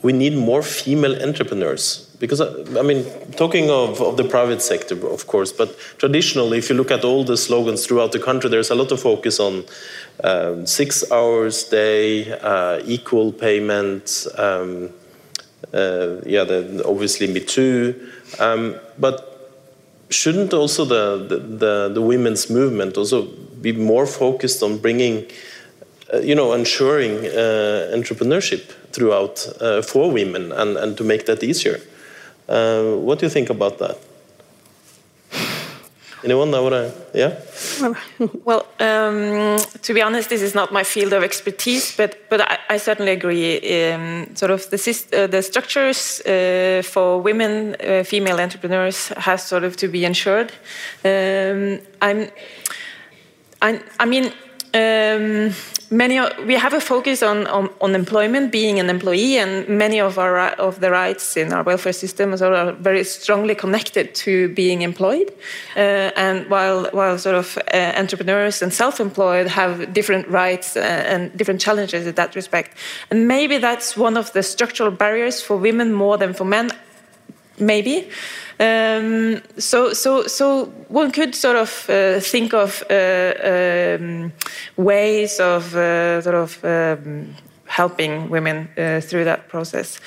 [0.02, 3.06] we need more female entrepreneurs because uh, I mean,
[3.38, 7.24] talking of, of the private sector, of course, but traditionally, if you look at all
[7.24, 9.64] the slogans throughout the country, there's a lot of focus on
[10.26, 14.28] um, six hours day, uh, equal payment.
[14.38, 14.90] Um,
[15.74, 19.31] uh, yeah, the, obviously Me Too, um, but
[20.14, 23.24] shouldn't also the, the, the, the, women's movement also
[23.62, 25.26] be more focused on bringing,
[26.14, 31.44] uh, you know, ensuring uh, entrepreneurship throughout uh, for women and, and to make that
[31.44, 31.80] easier?
[32.50, 33.98] Uh, what do you think about that?
[36.24, 36.92] Anyone what I?
[37.14, 37.36] Yeah.
[38.46, 42.58] Well, um, to be honest, this is not my field of expertise, but but I,
[42.70, 43.58] I certainly agree.
[43.92, 44.78] Um, sort of the
[45.14, 50.52] uh, the structures uh, for women, uh, female entrepreneurs, has sort of to be ensured.
[51.04, 52.30] Um, I'm.
[53.62, 54.32] I, I mean.
[54.74, 55.54] Um,
[55.90, 60.18] many we have a focus on, on, on, employment, being an employee, and many of
[60.18, 65.30] our of the rights in our welfare system are very strongly connected to being employed.
[65.76, 71.36] Uh, and while while sort of uh, entrepreneurs and self-employed have different rights uh, and
[71.38, 72.78] different challenges in that respect,
[73.10, 76.72] and maybe that's one of the structural barriers for women more than for men.
[77.62, 78.10] Maybe.
[78.60, 84.34] Um, so, so, so one could sort of uh, think of uh, um,
[84.78, 90.00] ways of uh, sort of um, helping women uh, through that process.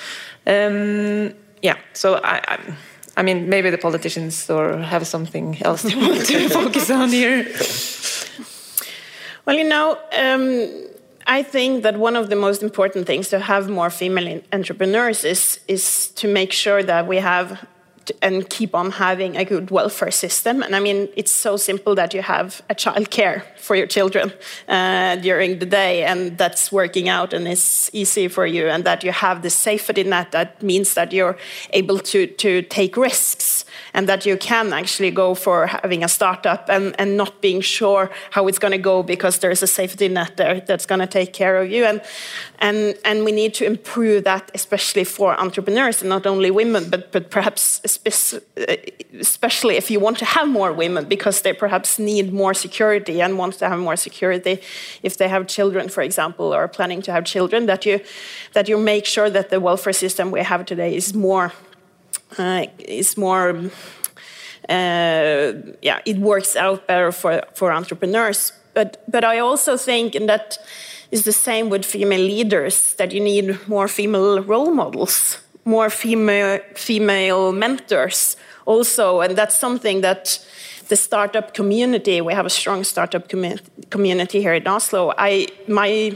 [0.45, 1.77] Um, yeah.
[1.93, 2.59] So I, I,
[3.17, 7.47] I, mean, maybe the politicians or have something else they want to focus on here.
[9.45, 9.97] Well, you know.
[11.27, 15.59] I think that one of the most important things to have more female entrepreneurs is,
[15.67, 17.65] is to make sure that we have
[18.21, 20.61] and keep on having a good welfare system.
[20.61, 24.31] And I mean, it's so simple that you have a child care for your children
[24.67, 29.03] uh, during the day, and that's working out and is easy for you, and that
[29.03, 31.37] you have the safety net that means that you're
[31.71, 33.54] able to, to take risks.
[33.95, 38.11] And that you can actually go for having a startup and, and not being sure
[38.31, 41.31] how it's going to go because there's a safety net there that's going to take
[41.31, 41.85] care of you.
[41.85, 42.01] And,
[42.59, 47.13] and, and we need to improve that, especially for entrepreneurs, and not only women, but,
[47.13, 47.81] but perhaps
[49.19, 53.37] especially if you want to have more women because they perhaps need more security and
[53.37, 54.59] want to have more security
[55.03, 58.01] if they have children, for example, or planning to have children, that you,
[58.51, 61.53] that you make sure that the welfare system we have today is more,
[62.37, 63.71] uh, is more
[64.69, 68.51] uh, yeah, it works out better for, for entrepreneurs.
[68.73, 70.57] But, but I also think, and that
[71.11, 76.59] is the same with female leaders, that you need more female role models, more female,
[76.75, 79.21] female mentors also.
[79.21, 80.45] And that's something that
[80.87, 83.59] the startup community, we have a strong startup commu
[83.89, 85.13] community here in Oslo.
[85.17, 86.15] I, my,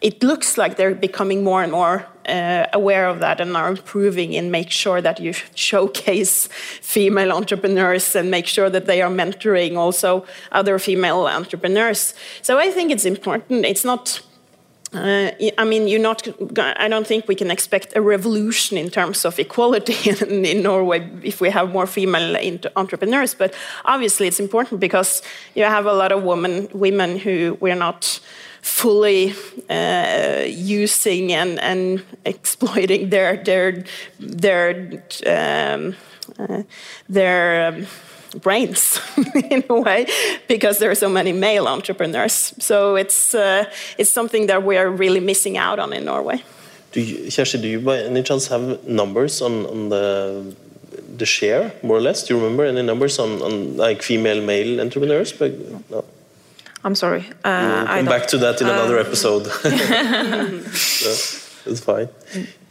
[0.00, 4.34] it looks like they're becoming more and more uh, aware of that and are improving
[4.34, 6.48] in make sure that you showcase
[6.80, 12.14] female entrepreneurs and make sure that they are mentoring also other female entrepreneurs.
[12.42, 13.64] So I think it's important.
[13.64, 14.20] It's not
[14.92, 16.26] uh, I mean, you're not.
[16.58, 21.08] I don't think we can expect a revolution in terms of equality in, in Norway
[21.22, 22.36] if we have more female
[22.74, 23.34] entrepreneurs.
[23.34, 25.22] But obviously, it's important because
[25.54, 28.20] you have a lot of women, women who we're not
[28.62, 29.32] fully
[29.70, 33.84] uh, using and, and exploiting their their
[34.18, 35.94] their um,
[36.36, 36.62] uh,
[37.08, 37.68] their.
[37.68, 37.86] Um,
[38.40, 39.00] brains
[39.50, 40.06] in a way
[40.48, 42.54] because there are so many male entrepreneurs.
[42.58, 43.64] So it's uh,
[43.98, 46.42] it's something that we are really missing out on in Norway.
[46.92, 50.54] Do you, Kjersti, do you by any chance have numbers on, on the
[51.18, 52.26] the share, more or less?
[52.26, 55.32] Do you remember any numbers on, on like female male entrepreneurs?
[55.32, 55.52] But
[55.90, 56.04] no.
[56.82, 57.24] I'm sorry.
[57.44, 59.46] Uh, we'll come back to that in um, another episode.
[60.72, 62.08] so, that's fine.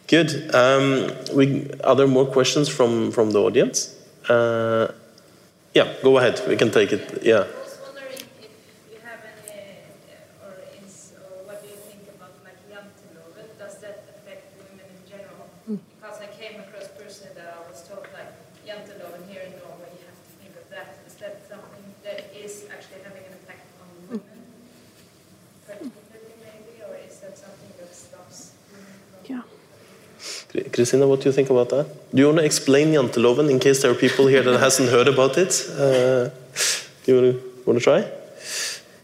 [0.08, 0.54] Good.
[0.56, 3.96] Um, we, are there more questions from from the audience?
[4.28, 4.92] Uh,
[5.74, 6.42] yeah, go ahead.
[6.48, 7.24] We can take it.
[7.24, 7.46] Yeah.
[30.80, 31.88] Christina, what do you think about that?
[32.16, 35.10] Do you want to explain Janteloven in case there are people here that hasn't heard
[35.10, 35.52] about it?
[35.72, 36.30] Uh,
[37.04, 38.10] do you want to, want to try?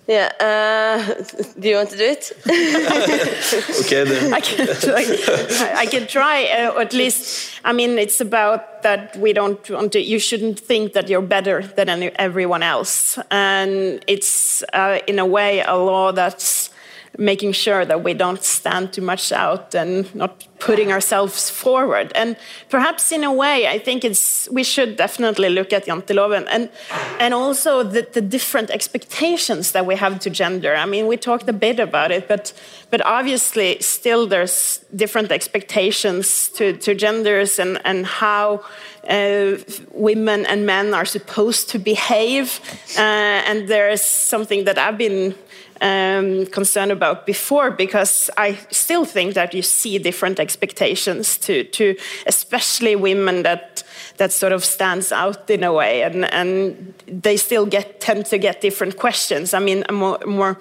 [0.08, 0.32] Yeah.
[0.40, 1.24] Uh,
[1.60, 2.32] do you want to do it?
[3.86, 4.34] okay, then.
[4.40, 5.74] I can try.
[5.76, 6.46] I can try.
[6.46, 10.00] Uh, at least, I mean, it's about that we don't want to.
[10.00, 15.26] You shouldn't think that you're better than any, everyone else, and it's uh, in a
[15.26, 16.70] way a law that's
[17.18, 22.12] making sure that we don't stand too much out and not putting ourselves forward.
[22.16, 22.36] And
[22.70, 26.70] perhaps in a way, I think it's we should definitely look at Janteloven and
[27.20, 30.76] and also the, the different expectations that we have to gender.
[30.76, 32.54] I mean, we talked a bit about it, but
[32.90, 38.64] but obviously still there's different expectations to, to genders and, and how
[39.10, 39.58] uh,
[39.92, 42.60] women and men are supposed to behave.
[42.98, 43.02] Uh,
[43.50, 45.36] and there's something that I've been
[45.82, 51.96] um, concerned about before because I still think that you see different expectations to, to
[52.26, 53.84] especially women that
[54.18, 58.38] that sort of stands out in a way and, and they still get tend to
[58.38, 59.54] get different questions.
[59.54, 60.58] I mean, more, more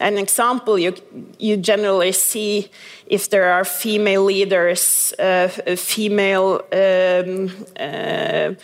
[0.00, 0.94] an example you
[1.38, 2.70] you generally see
[3.06, 8.54] if there are female leaders, uh, female um, uh,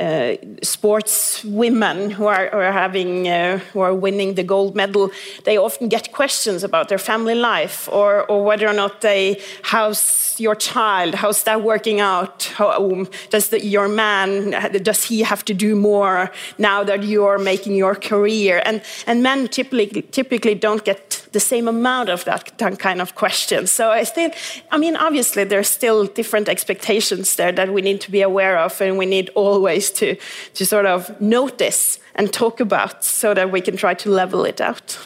[0.00, 5.10] uh, sports women who are, are having uh, who are winning the gold medal,
[5.44, 10.36] they often get questions about their family life or, or whether or not they how's
[10.40, 12.44] your child, how's that working out?
[12.54, 14.50] How, um, does the, your man
[14.82, 18.62] does he have to do more now that you are making your career?
[18.64, 23.14] And and men typically typically don't get the same amount of that, that kind of
[23.14, 23.72] questions.
[23.72, 24.30] So I still,
[24.70, 28.80] I mean, obviously there's still different expectations there that we need to be aware of,
[28.80, 30.16] and we need always to
[30.54, 34.60] to sort of notice and talk about so that we can try to level it
[34.60, 34.98] out.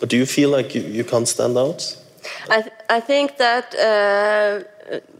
[0.00, 1.96] But do you feel like you, you can't stand out?
[2.48, 4.60] I, th I think that, uh,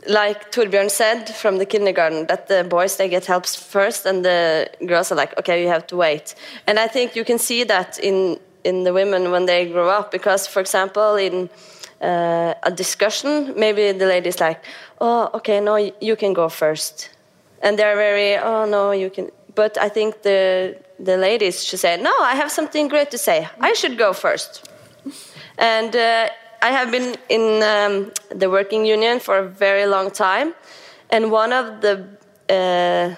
[0.07, 4.69] like Torbjørn said from the kindergarten, that the boys they get help first, and the
[4.87, 6.35] girls are like, okay, you have to wait.
[6.67, 10.11] And I think you can see that in in the women when they grow up,
[10.11, 11.49] because, for example, in
[12.03, 14.61] uh, a discussion, maybe the lady's like,
[15.01, 17.11] oh, okay, no, you can go first,
[17.63, 19.31] and they're very, oh no, you can.
[19.55, 23.49] But I think the the ladies should say, no, I have something great to say.
[23.61, 24.69] I should go first.
[25.59, 26.29] And uh,
[26.63, 30.55] I have been in um, the working union for a very long time,
[31.11, 32.07] and one of the
[32.49, 33.15] uh,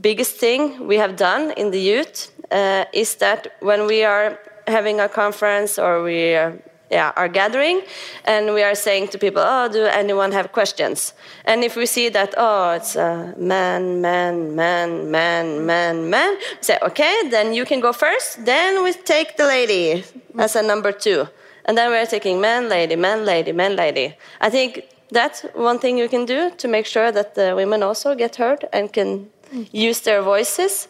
[0.00, 5.00] biggest thing we have done in the youth uh, is that when we are having
[5.00, 6.58] a conference or we are,
[6.90, 7.82] yeah, are gathering
[8.24, 11.14] and we are saying to people, oh, do anyone have questions?
[11.44, 16.62] And if we see that, oh, it's a man, man, man, man, man, man, we
[16.62, 18.44] say, okay, then you can go first.
[18.44, 20.04] Then we take the lady
[20.38, 21.26] as a number two.
[21.64, 24.16] And then we're taking man, lady, man, lady, man, lady.
[24.40, 28.14] I think that's one thing you can do to make sure that the women also
[28.14, 29.30] get heard and can
[29.70, 30.88] use their voices.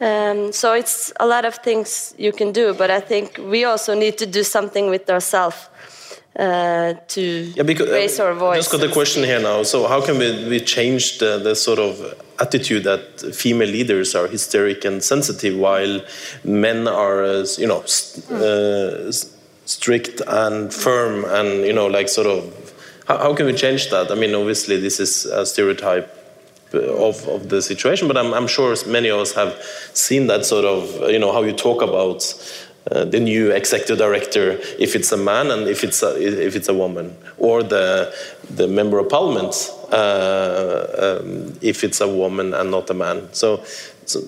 [0.00, 3.94] Um, so it's a lot of things you can do, but I think we also
[3.94, 5.68] need to do something with ourselves
[6.38, 8.58] uh, to Yeah, because, raise uh, our voice.
[8.58, 9.64] Just got the question here now.
[9.64, 14.28] So how can we, we change the, the sort of attitude that female leaders are
[14.28, 16.00] hysteric and sensitive, while
[16.44, 19.10] men are, uh, you know, st uh,
[19.64, 22.54] strict and firm, and you know, like sort of.
[23.06, 24.10] How, how can we change that?
[24.10, 26.17] I mean, obviously, this is a stereotype
[26.72, 29.60] of, of the situation, but I'm, I'm sure many of us have
[29.94, 32.34] seen that sort of, you know, how you talk about
[32.90, 36.68] uh, the new executive director if it's a man and if it's a, if it's
[36.68, 38.14] a woman, or the
[38.50, 43.28] the member of parliament uh, um, if it's a woman and not a man.
[43.32, 43.62] So,
[44.06, 44.22] so,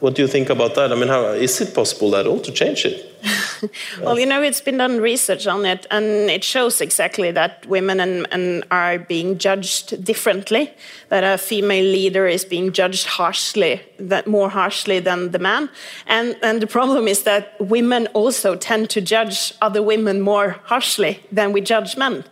[0.00, 0.92] what do you think about that?
[0.92, 3.04] I mean, how is it possible at all to change it?
[4.00, 7.98] Well, you know, it's been done research on it, and it shows exactly that women
[7.98, 10.72] and, and are being judged differently.
[11.08, 15.68] That a female leader is being judged harshly, that more harshly than the man.
[16.06, 21.18] And and the problem is that women also tend to judge other women more harshly
[21.32, 22.24] than we judge men,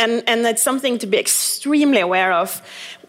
[0.00, 2.62] and and that's something to be extremely aware of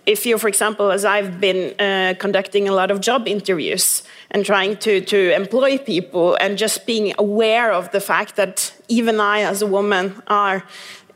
[0.06, 4.45] if you, for example, as I've been uh, conducting a lot of job interviews and
[4.45, 9.41] trying to, to employ people and just being aware of the fact that even I,
[9.41, 10.64] as a woman, are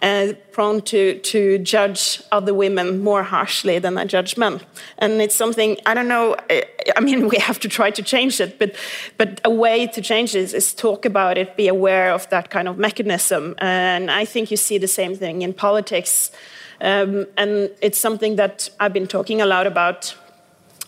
[0.02, 4.62] uh, prone to, to judge other women more harshly than I judge men.
[5.00, 6.64] And it's something, I don't know, I,
[6.96, 8.76] I mean, we have to try to change it, but,
[9.18, 12.68] but a way to change this is talk about it, be aware of that kind
[12.68, 13.56] of mechanism.
[13.58, 16.32] And I think you see the same thing in politics.
[16.80, 20.16] Um, and it's something that I've been talking a lot about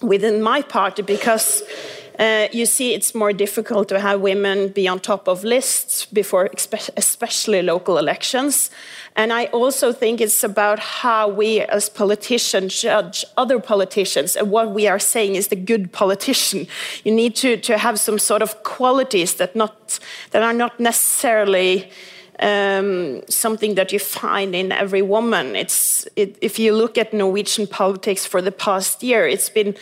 [0.01, 1.63] within my party because
[2.19, 6.49] Uh, you see it's more difficult to have women be on top of lists before
[6.97, 8.69] especially local elections.
[9.15, 14.71] And I also think it's about how we as politicians judge other politicians and what
[14.71, 16.67] we are saying is the good politician.
[17.05, 19.99] You need to, to have some sort of qualities that, not,
[20.31, 21.89] that are not necessarily
[22.41, 25.55] um, something that you find in every woman.
[25.55, 29.75] It's it, if you look at Norwegian politics for the past year, it's been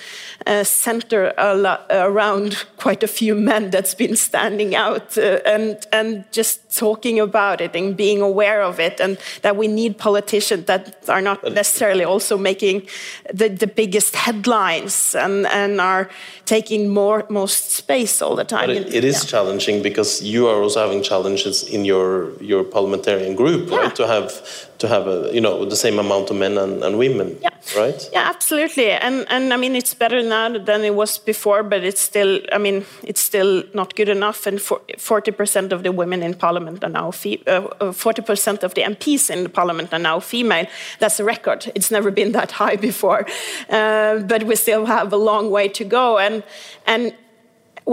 [0.45, 5.77] uh, centered a lot around quite a few men that's been standing out uh, and
[5.91, 10.65] and just talking about it and being aware of it, and that we need politicians
[10.65, 12.87] that are not necessarily also making
[13.33, 16.09] the, the biggest headlines and and are
[16.45, 18.67] taking more most space all the time.
[18.67, 19.29] But it, it is Yeah.
[19.29, 23.77] challenging because you are also having challenges in your your parliamentarian group, Yeah.
[23.81, 23.95] right?
[23.95, 24.31] To have
[24.79, 27.49] to have a you know the same amount of men and, and women, Yeah.
[27.81, 28.09] right?
[28.13, 28.91] Yeah, absolutely.
[28.91, 32.57] And and I mean it's better now than it was before, but it's still I
[32.57, 34.47] mean it's still not good enough.
[34.47, 34.61] And
[35.09, 39.43] forty percent of the women in parliament are now forty percent of the MPs in
[39.43, 40.65] the parliament are now female.
[40.99, 41.71] That's a record.
[41.75, 43.25] It's never been that high before,
[43.69, 46.17] uh, but we still have a long way to go.
[46.17, 46.43] And
[46.85, 47.13] and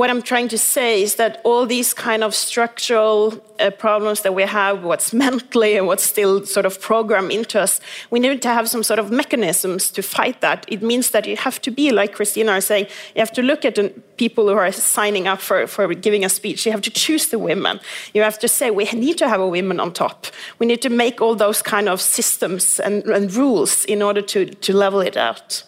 [0.01, 4.35] what I'm trying to say is that all these kind of structural uh, problems that
[4.35, 7.81] we have, what's mentally and what's still sort of programmed into us,
[8.11, 10.65] we need to have some sort of mechanisms to fight that.
[10.69, 13.65] It means that you have to be, like Christina is saying, you have to look
[13.65, 16.67] at the people who are signing up for, for giving a speech.
[16.67, 17.81] You have to choose the women.
[18.13, 20.27] You have to say, we need to have a woman on top.
[20.59, 24.47] We need to make all those kind of systems and, and rules in order to,
[24.47, 25.65] to level it out.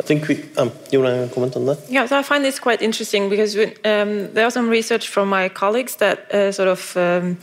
[0.00, 0.44] I think we.
[0.56, 1.78] Um, you want to comment on that?
[1.88, 5.28] Yeah, so I find this quite interesting because we, um, there are some research from
[5.28, 7.36] my colleagues that uh, sort of um,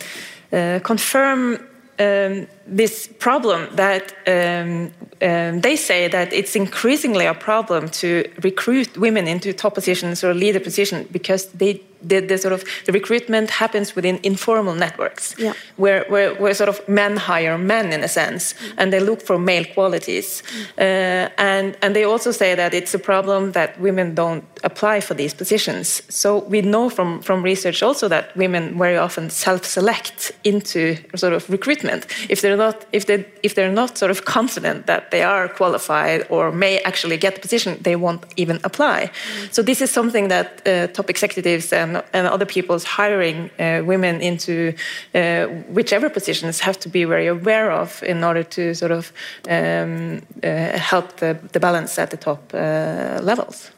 [0.51, 1.57] uh, confirm
[1.99, 4.91] um, this problem that um,
[5.21, 10.33] um, they say that it's increasingly a problem to recruit women into top positions or
[10.33, 15.53] leader positions because they the, the sort of the recruitment happens within informal networks Yeah.
[15.77, 19.39] where, where, where sort of men hire men in a sense and they look for
[19.39, 20.43] male qualities.
[20.77, 25.15] Uh, and and they also say that it's a problem that women don't apply for
[25.15, 26.01] these positions.
[26.09, 31.49] So we know from from research also that women very often self-select into sort of
[31.49, 32.05] recruitment.
[32.29, 35.47] If there they're not if they if they're not sort of confident that they are
[35.47, 39.09] qualified or may actually get the position, they won't even apply.
[39.09, 39.53] Mm.
[39.53, 44.21] So this is something that uh, top executives and and other people's hiring uh, women
[44.21, 44.73] into
[45.13, 49.11] uh, whichever positions have to be very aware of in order to sort of
[49.49, 53.71] um, uh, help the, the balance at the top uh, levels.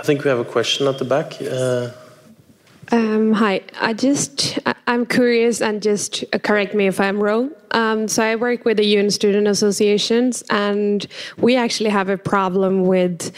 [0.00, 1.40] I think we have a question at the back.
[2.92, 7.52] Um, hi, I just I'm curious and just correct me if I'm wrong.
[7.70, 11.06] Um, so I work with the UN Student Associations, and
[11.38, 13.30] we actually have a problem with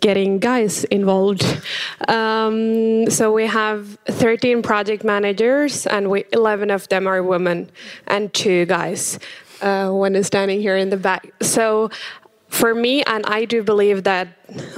[0.00, 1.42] getting guys involved.
[2.06, 7.70] Um, so we have 13 project managers, and we, 11 of them are women,
[8.08, 9.18] and two guys.
[9.62, 11.32] Uh, one is standing here in the back.
[11.40, 11.90] So
[12.48, 14.28] for me, and I do believe that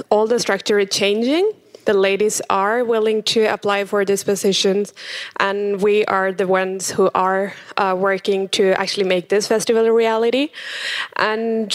[0.09, 1.51] all the structure is changing
[1.85, 4.93] the ladies are willing to apply for these positions,
[5.39, 9.93] and we are the ones who are uh, working to actually make this festival a
[9.93, 10.49] reality.
[11.15, 11.69] And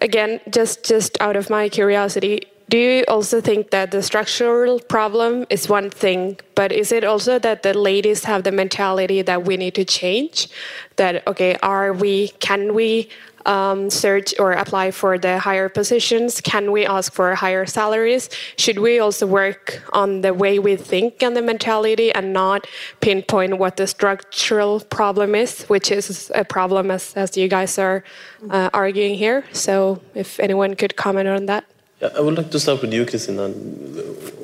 [0.00, 2.42] again, just just out of my curiosity,
[2.72, 7.38] do you also think that the structural problem is one thing, but is it also
[7.38, 10.48] that the ladies have the mentality that we need to change?
[10.96, 12.28] That okay, are we?
[12.40, 13.10] Can we
[13.46, 16.40] um, search or apply for the higher positions?
[16.40, 18.28] Can we ask for higher salaries?
[18.56, 22.66] Should we also work on the way we think and the mentality and not
[23.00, 28.04] pinpoint what the structural problem is, which is a problem as, as you guys are
[28.50, 29.44] uh, arguing here?
[29.52, 31.64] So, if anyone could comment on that.
[32.00, 33.48] Yeah, I would like to start with you, Christina.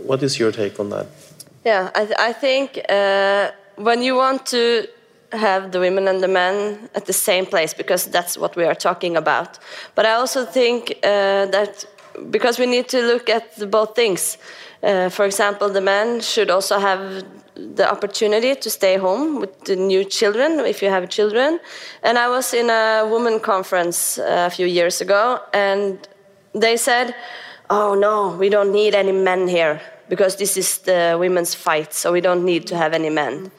[0.07, 1.07] What is your take on that?
[1.65, 3.51] Yeah, I, th I think uh,
[3.87, 4.87] when you want to
[5.33, 8.75] have the women and the men at the same place because that's what we are
[8.75, 9.59] talking about.
[9.95, 11.85] But I also think uh, that
[12.31, 14.39] because we need to look at both things.
[14.83, 17.25] Uh, for example, the men should also have
[17.55, 21.59] the opportunity to stay home with the new children if you have children.
[22.03, 25.99] And I was in a women conference uh, a few years ago, and
[26.55, 27.15] they said,
[27.69, 32.13] "Oh no, we don't need any men here because this is the women's fight, so
[32.13, 33.51] we don't need to have any men."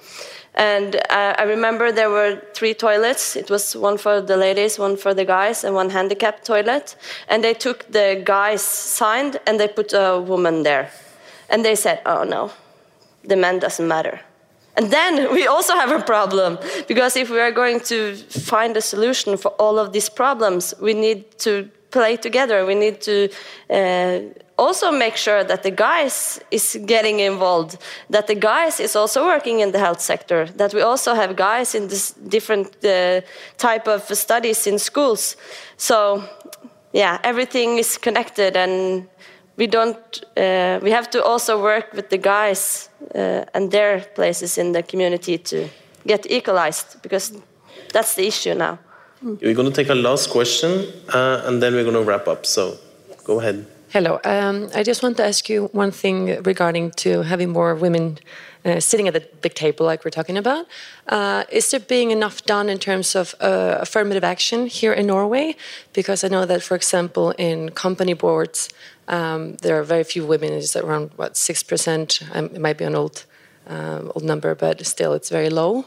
[0.59, 3.37] And uh, I remember there were three toilets.
[3.37, 6.97] It was one for the ladies, one for the guys, and one handicapped toilet.
[7.29, 10.91] And they took the guys' signed and they put a woman there.
[11.49, 12.51] And they said, oh no,
[13.23, 14.19] the man doesn't matter.
[14.75, 18.81] And then we also have a problem because if we are going to find a
[18.81, 22.65] solution for all of these problems, we need to play together.
[22.65, 23.29] We need to
[23.69, 24.19] uh,
[24.59, 27.77] also make sure that the guys is getting involved,
[28.09, 31.75] that the guys is also working in the health sector, that we also have guys
[31.75, 33.21] in this different uh,
[33.57, 35.37] type of studies in schools.
[35.77, 36.23] So,
[36.93, 39.07] yeah, everything is connected, and
[39.55, 40.25] we don't.
[40.37, 44.83] Uh, we have to also work with the guys uh, and their places in the
[44.83, 45.69] community to
[46.05, 47.33] get equalized because
[47.93, 48.77] that's the issue now.
[49.21, 52.45] We're going to take a last question, uh, and then we're going to wrap up.
[52.45, 52.77] So,
[53.23, 53.65] go ahead.
[53.91, 54.19] Hello.
[54.23, 58.19] Um, I just want to ask you one thing regarding to having more women
[58.63, 60.67] uh, sitting at the big table, like we're talking about.
[61.07, 65.55] Uh, is there being enough done in terms of uh, affirmative action here in Norway?
[65.93, 68.69] Because I know that, for example, in company boards,
[69.07, 70.53] um, there are very few women.
[70.53, 72.21] It's around what six percent.
[72.31, 73.25] Um, it might be an old,
[73.65, 75.85] um, old number, but still, it's very low.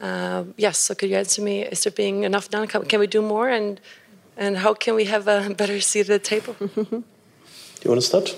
[0.00, 0.78] Uh, yes.
[0.78, 1.64] So, could you answer me?
[1.64, 2.66] Is there being enough done?
[2.66, 3.50] Can, can we do more?
[3.50, 3.78] And
[4.38, 6.56] and how can we have a better seat at the table?
[7.86, 8.36] you want?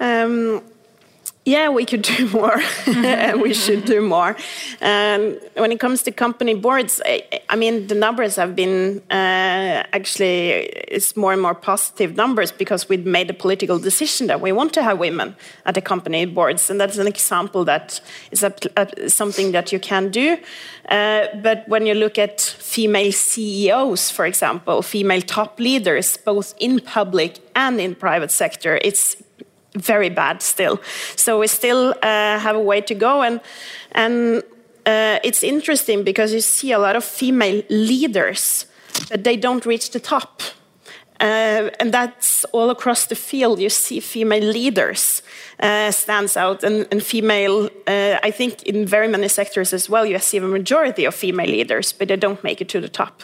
[0.00, 0.62] Um,
[1.46, 4.36] yeah, we could do more, and we should do more.
[4.82, 9.84] Um, when it comes to company boards, I, I mean, the numbers have been uh,
[9.92, 10.50] actually
[10.88, 14.74] it's more and more positive numbers because we've made a political decision that we want
[14.74, 15.34] to have women
[15.64, 19.80] at the company boards, and that's an example that is a, a, something that you
[19.80, 20.36] can do.
[20.88, 26.80] Uh, but when you look at female CEOs, for example, female top leaders, both in
[26.80, 29.16] public and in private sector, it's
[29.74, 30.80] very bad still.
[31.16, 33.40] So we still uh, have a way to go, and
[33.92, 34.42] and
[34.86, 38.66] uh, it's interesting because you see a lot of female leaders,
[39.10, 40.42] but they don't reach the top.
[41.20, 43.60] Uh, and that's all across the field.
[43.60, 45.22] You see female leaders
[45.60, 47.68] uh, stands out, and, and female.
[47.86, 51.50] Uh, I think in very many sectors as well, you see a majority of female
[51.50, 53.22] leaders, but they don't make it to the top.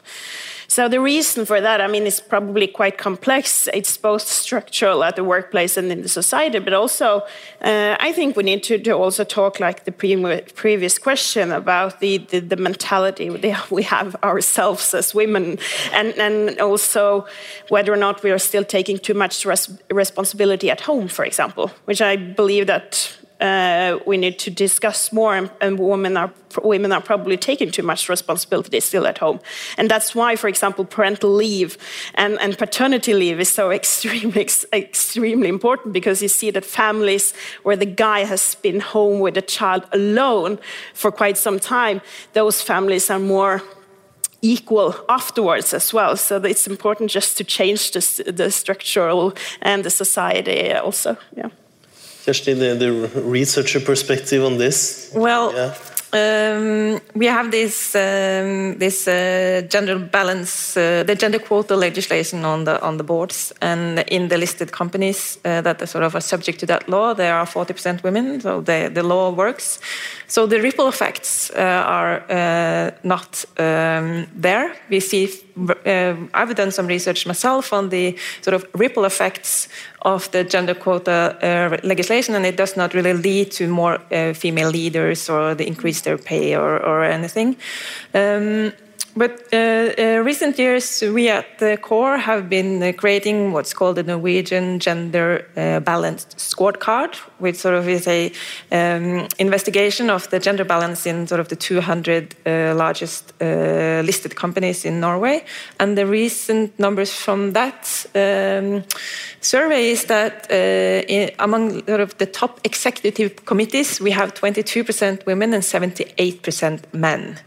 [0.68, 3.68] So the reason for that, I mean, is probably quite complex.
[3.72, 7.22] It's both structural at the workplace and in the society, but also
[7.62, 10.16] uh, I think we need to, to, also talk, like the pre
[10.54, 13.30] previous question, about the, the, the mentality
[13.70, 15.58] we have ourselves as women,
[15.92, 17.26] and, and also
[17.68, 21.70] whether or not we are still taking too much res responsibility at home, for example,
[21.84, 26.32] which I believe that uh, we need to discuss more, and, and, women are
[26.62, 29.40] women are probably taking too much responsibility still at home,
[29.76, 31.76] and that's why, for example, parental leave
[32.14, 37.34] and, and paternity leave is so extremely ex extremely important because you see that families
[37.62, 40.58] where the guy has been home with a child alone
[40.94, 42.00] for quite some time,
[42.32, 43.62] those families are more
[44.42, 46.16] equal afterwards as well.
[46.16, 51.16] So it's important just to change the, the structural and the society also.
[51.36, 51.50] Yeah.
[52.26, 55.12] Kjersti, the, the researcher perspective on this?
[55.14, 55.74] Well, yeah.
[56.12, 62.64] Um, we have this um, this uh, gender balance, uh, the gender quota legislation on
[62.64, 66.20] the on the boards and in the listed companies uh, that are sort of are
[66.20, 67.12] subject to that law.
[67.14, 69.80] There are 40% women, so the the law works.
[70.26, 74.74] So the ripple effects uh, are uh, not um, there.
[74.88, 75.45] We see.
[75.56, 79.68] Uh, I've done some research myself on the sort of ripple effects
[80.02, 84.34] of the gender quota uh, legislation, and it does not really lead to more uh,
[84.34, 87.56] female leaders or the increase their pay or, or anything.
[88.14, 88.72] Um,
[89.16, 93.96] but uh, uh, recent years, we at the CORE have been uh, creating what's called
[93.96, 98.30] the Norwegian Gender uh, Balanced Scorecard, which sort of is a
[98.70, 104.84] um, investigation of the gender balance in sort of the 200 uh, largest listed companies
[104.84, 105.44] in Norway.
[105.80, 108.84] And the recent numbers from that um,
[109.40, 115.54] survey is that in, among sort of the top executive committees, we have 22% women
[115.54, 117.38] and 78% men.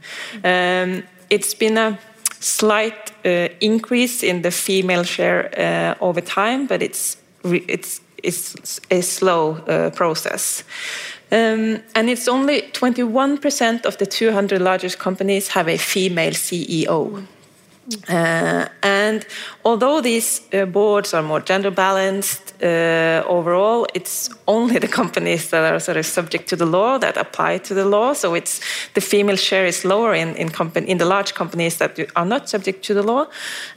[0.44, 2.00] Um, it's been a
[2.40, 9.02] slight uh, increase in the female share uh, over time, but it's it's it's a
[9.02, 10.64] slow uh, process.
[11.32, 17.24] Um, and it's only 21% of the 200 largest companies have a female CEO.
[18.08, 19.26] Uh, and
[19.64, 25.74] although these uh, boards are more gender balanced uh, overall, it's only the companies that
[25.74, 28.14] are sort of subject to the law that apply to the law.
[28.14, 28.62] So it's
[28.94, 30.52] the female share is lower in in,
[30.86, 33.26] in the large companies that are not subject to the law.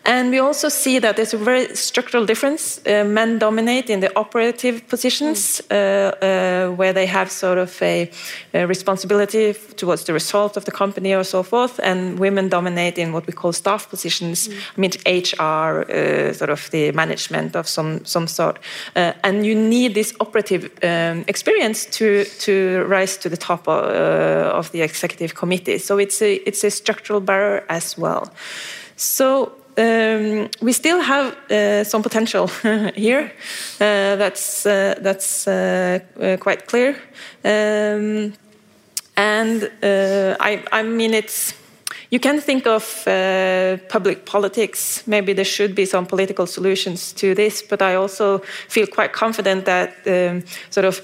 [0.04, 2.80] And we also see that there's a very structural difference.
[2.86, 8.10] Uh, men dominate in the operative positions uh, uh, where they have sort of a,
[8.52, 13.12] a responsibility towards the result of the company or so forth, and women dominate in
[13.12, 14.48] what we call staff positions positions.
[14.48, 18.58] I mean, HR, uh, sort of the management of some some sort,
[18.96, 23.84] uh, and you need this operative um, experience to to rise to the top of,
[23.84, 25.78] uh, of the executive committee.
[25.78, 28.22] So it's a it's a structural barrier as well.
[28.96, 32.46] So um, we still have uh, some potential
[32.96, 33.32] here.
[33.80, 35.44] Uh, that's uh, that's
[36.40, 36.96] quite clear.
[37.44, 38.34] Um,
[39.16, 39.70] and
[40.40, 41.54] I, I mean, it's
[42.12, 45.02] you can think of uh, public politics.
[45.06, 48.38] Maybe there should be some political solutions to this, but I also
[48.68, 51.00] feel quite confident that um, sort of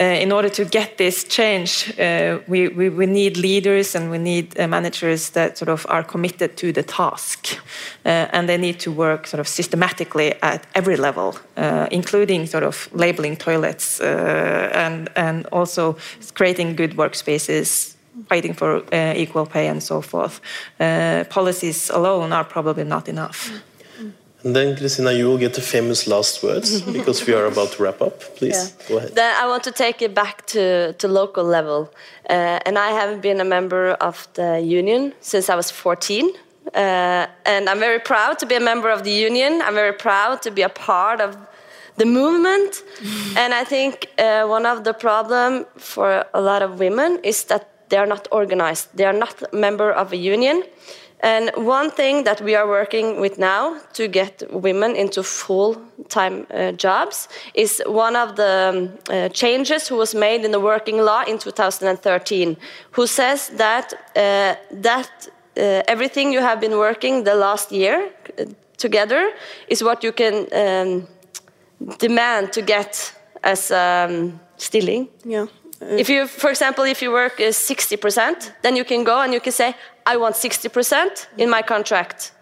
[0.00, 4.18] uh, in order to get this change, uh, we, we, we, need leaders and we
[4.18, 7.58] need uh, managers that sort of are committed to the task.
[8.04, 12.64] Uh, and they need to work sort of systematically at every level, uh, including sort
[12.64, 15.96] of labeling toilets uh, and, and also
[16.34, 17.94] creating good workspaces
[18.28, 20.40] fighting for uh, equal pay and so forth.
[20.78, 23.50] Uh, policies alone are probably not enough.
[24.42, 27.82] And then, Christina, you will get the famous last words because we are about to
[27.82, 28.20] wrap up.
[28.36, 28.88] Please yeah.
[28.88, 29.14] go ahead.
[29.14, 31.92] Then I want to take it back to, to local level.
[32.28, 36.30] Uh, and I have been a member of the union since I was 14.
[36.74, 39.60] Uh, and I'm very proud to be a member of the union.
[39.62, 41.36] I'm very proud to be a part of
[41.96, 42.82] the movement.
[43.36, 47.69] and I think uh, one of the problem for a lot of women is that
[47.90, 48.88] they are not organized.
[48.94, 50.62] They are not a member of a union.
[51.22, 56.72] And one thing that we are working with now to get women into full-time uh,
[56.72, 61.22] jobs is one of the um, uh, changes who was made in the working law
[61.26, 62.56] in 2013,
[62.92, 65.10] who says that uh, that
[65.56, 68.44] uh, everything you have been working the last year uh,
[68.78, 69.30] together
[69.68, 71.06] is what you can um,
[71.98, 75.08] demand to get as um, stealing.
[75.24, 75.46] Yeah
[75.80, 79.52] if you, for example, if you work 60%, then you can go and you can
[79.52, 79.74] say,
[80.06, 82.32] I want 60% in my contract.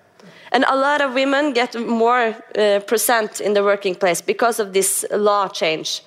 [0.51, 4.73] And a lot of women get more uh, percent in the working place because of
[4.73, 6.03] this law change.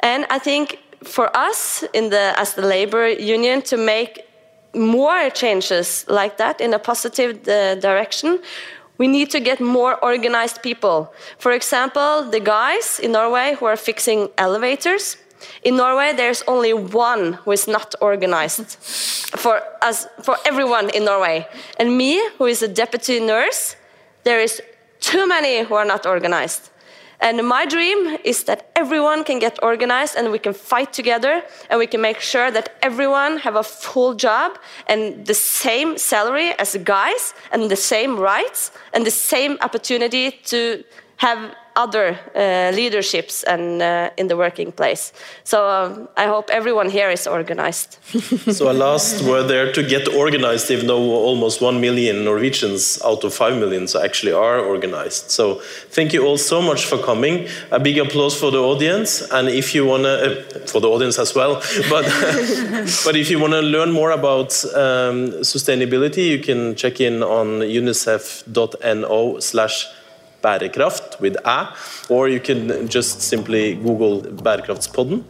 [0.00, 4.24] And I think for us, in the, as the labor union, to make
[4.74, 8.40] more changes like that in a positive uh, direction,
[8.98, 11.12] we need to get more organized people.
[11.38, 15.16] For example, the guys in Norway who are fixing elevators,
[15.62, 18.76] in Norway, there's only one who is not organized
[19.36, 21.46] for us, for everyone in Norway.
[21.78, 23.76] And me, who is a deputy nurse,
[24.24, 24.60] there is
[25.00, 26.70] too many who are not organized.
[27.22, 31.78] And my dream is that everyone can get organized and we can fight together and
[31.78, 36.72] we can make sure that everyone have a full job and the same salary as
[36.72, 40.82] the guys and the same rights and the same opportunity to
[41.18, 45.12] have other uh, leaderships and uh, in the working place.
[45.44, 47.98] So um, I hope everyone here is organized.
[48.52, 53.24] so a last word there to get organized, even though almost one million Norwegians out
[53.24, 55.30] of five million actually are organized.
[55.30, 55.60] So
[55.90, 57.48] thank you all so much for coming.
[57.70, 61.34] A big applause for the audience, and if you wanna, uh, for the audience as
[61.34, 61.54] well,
[61.90, 62.04] but
[63.04, 69.86] but if you wanna learn more about um, sustainability, you can check in on unicef.no/slash
[70.42, 71.68] bærekraft with a,
[72.08, 75.24] or you can just simply Google Bærekraftspodden.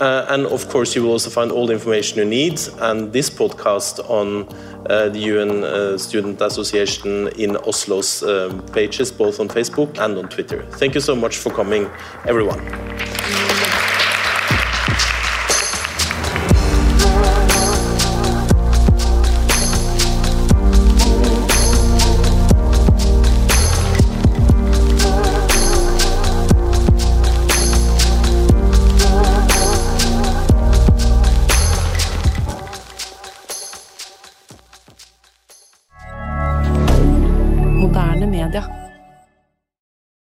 [0.00, 3.30] Uh, and of course, you will also find all the information you need and this
[3.30, 4.48] podcast on
[4.90, 10.28] uh, the UN uh, Student Association in Oslo's um, pages, both on Facebook and on
[10.28, 10.64] Twitter.
[10.72, 11.88] Thank you so much for coming,
[12.26, 13.63] everyone.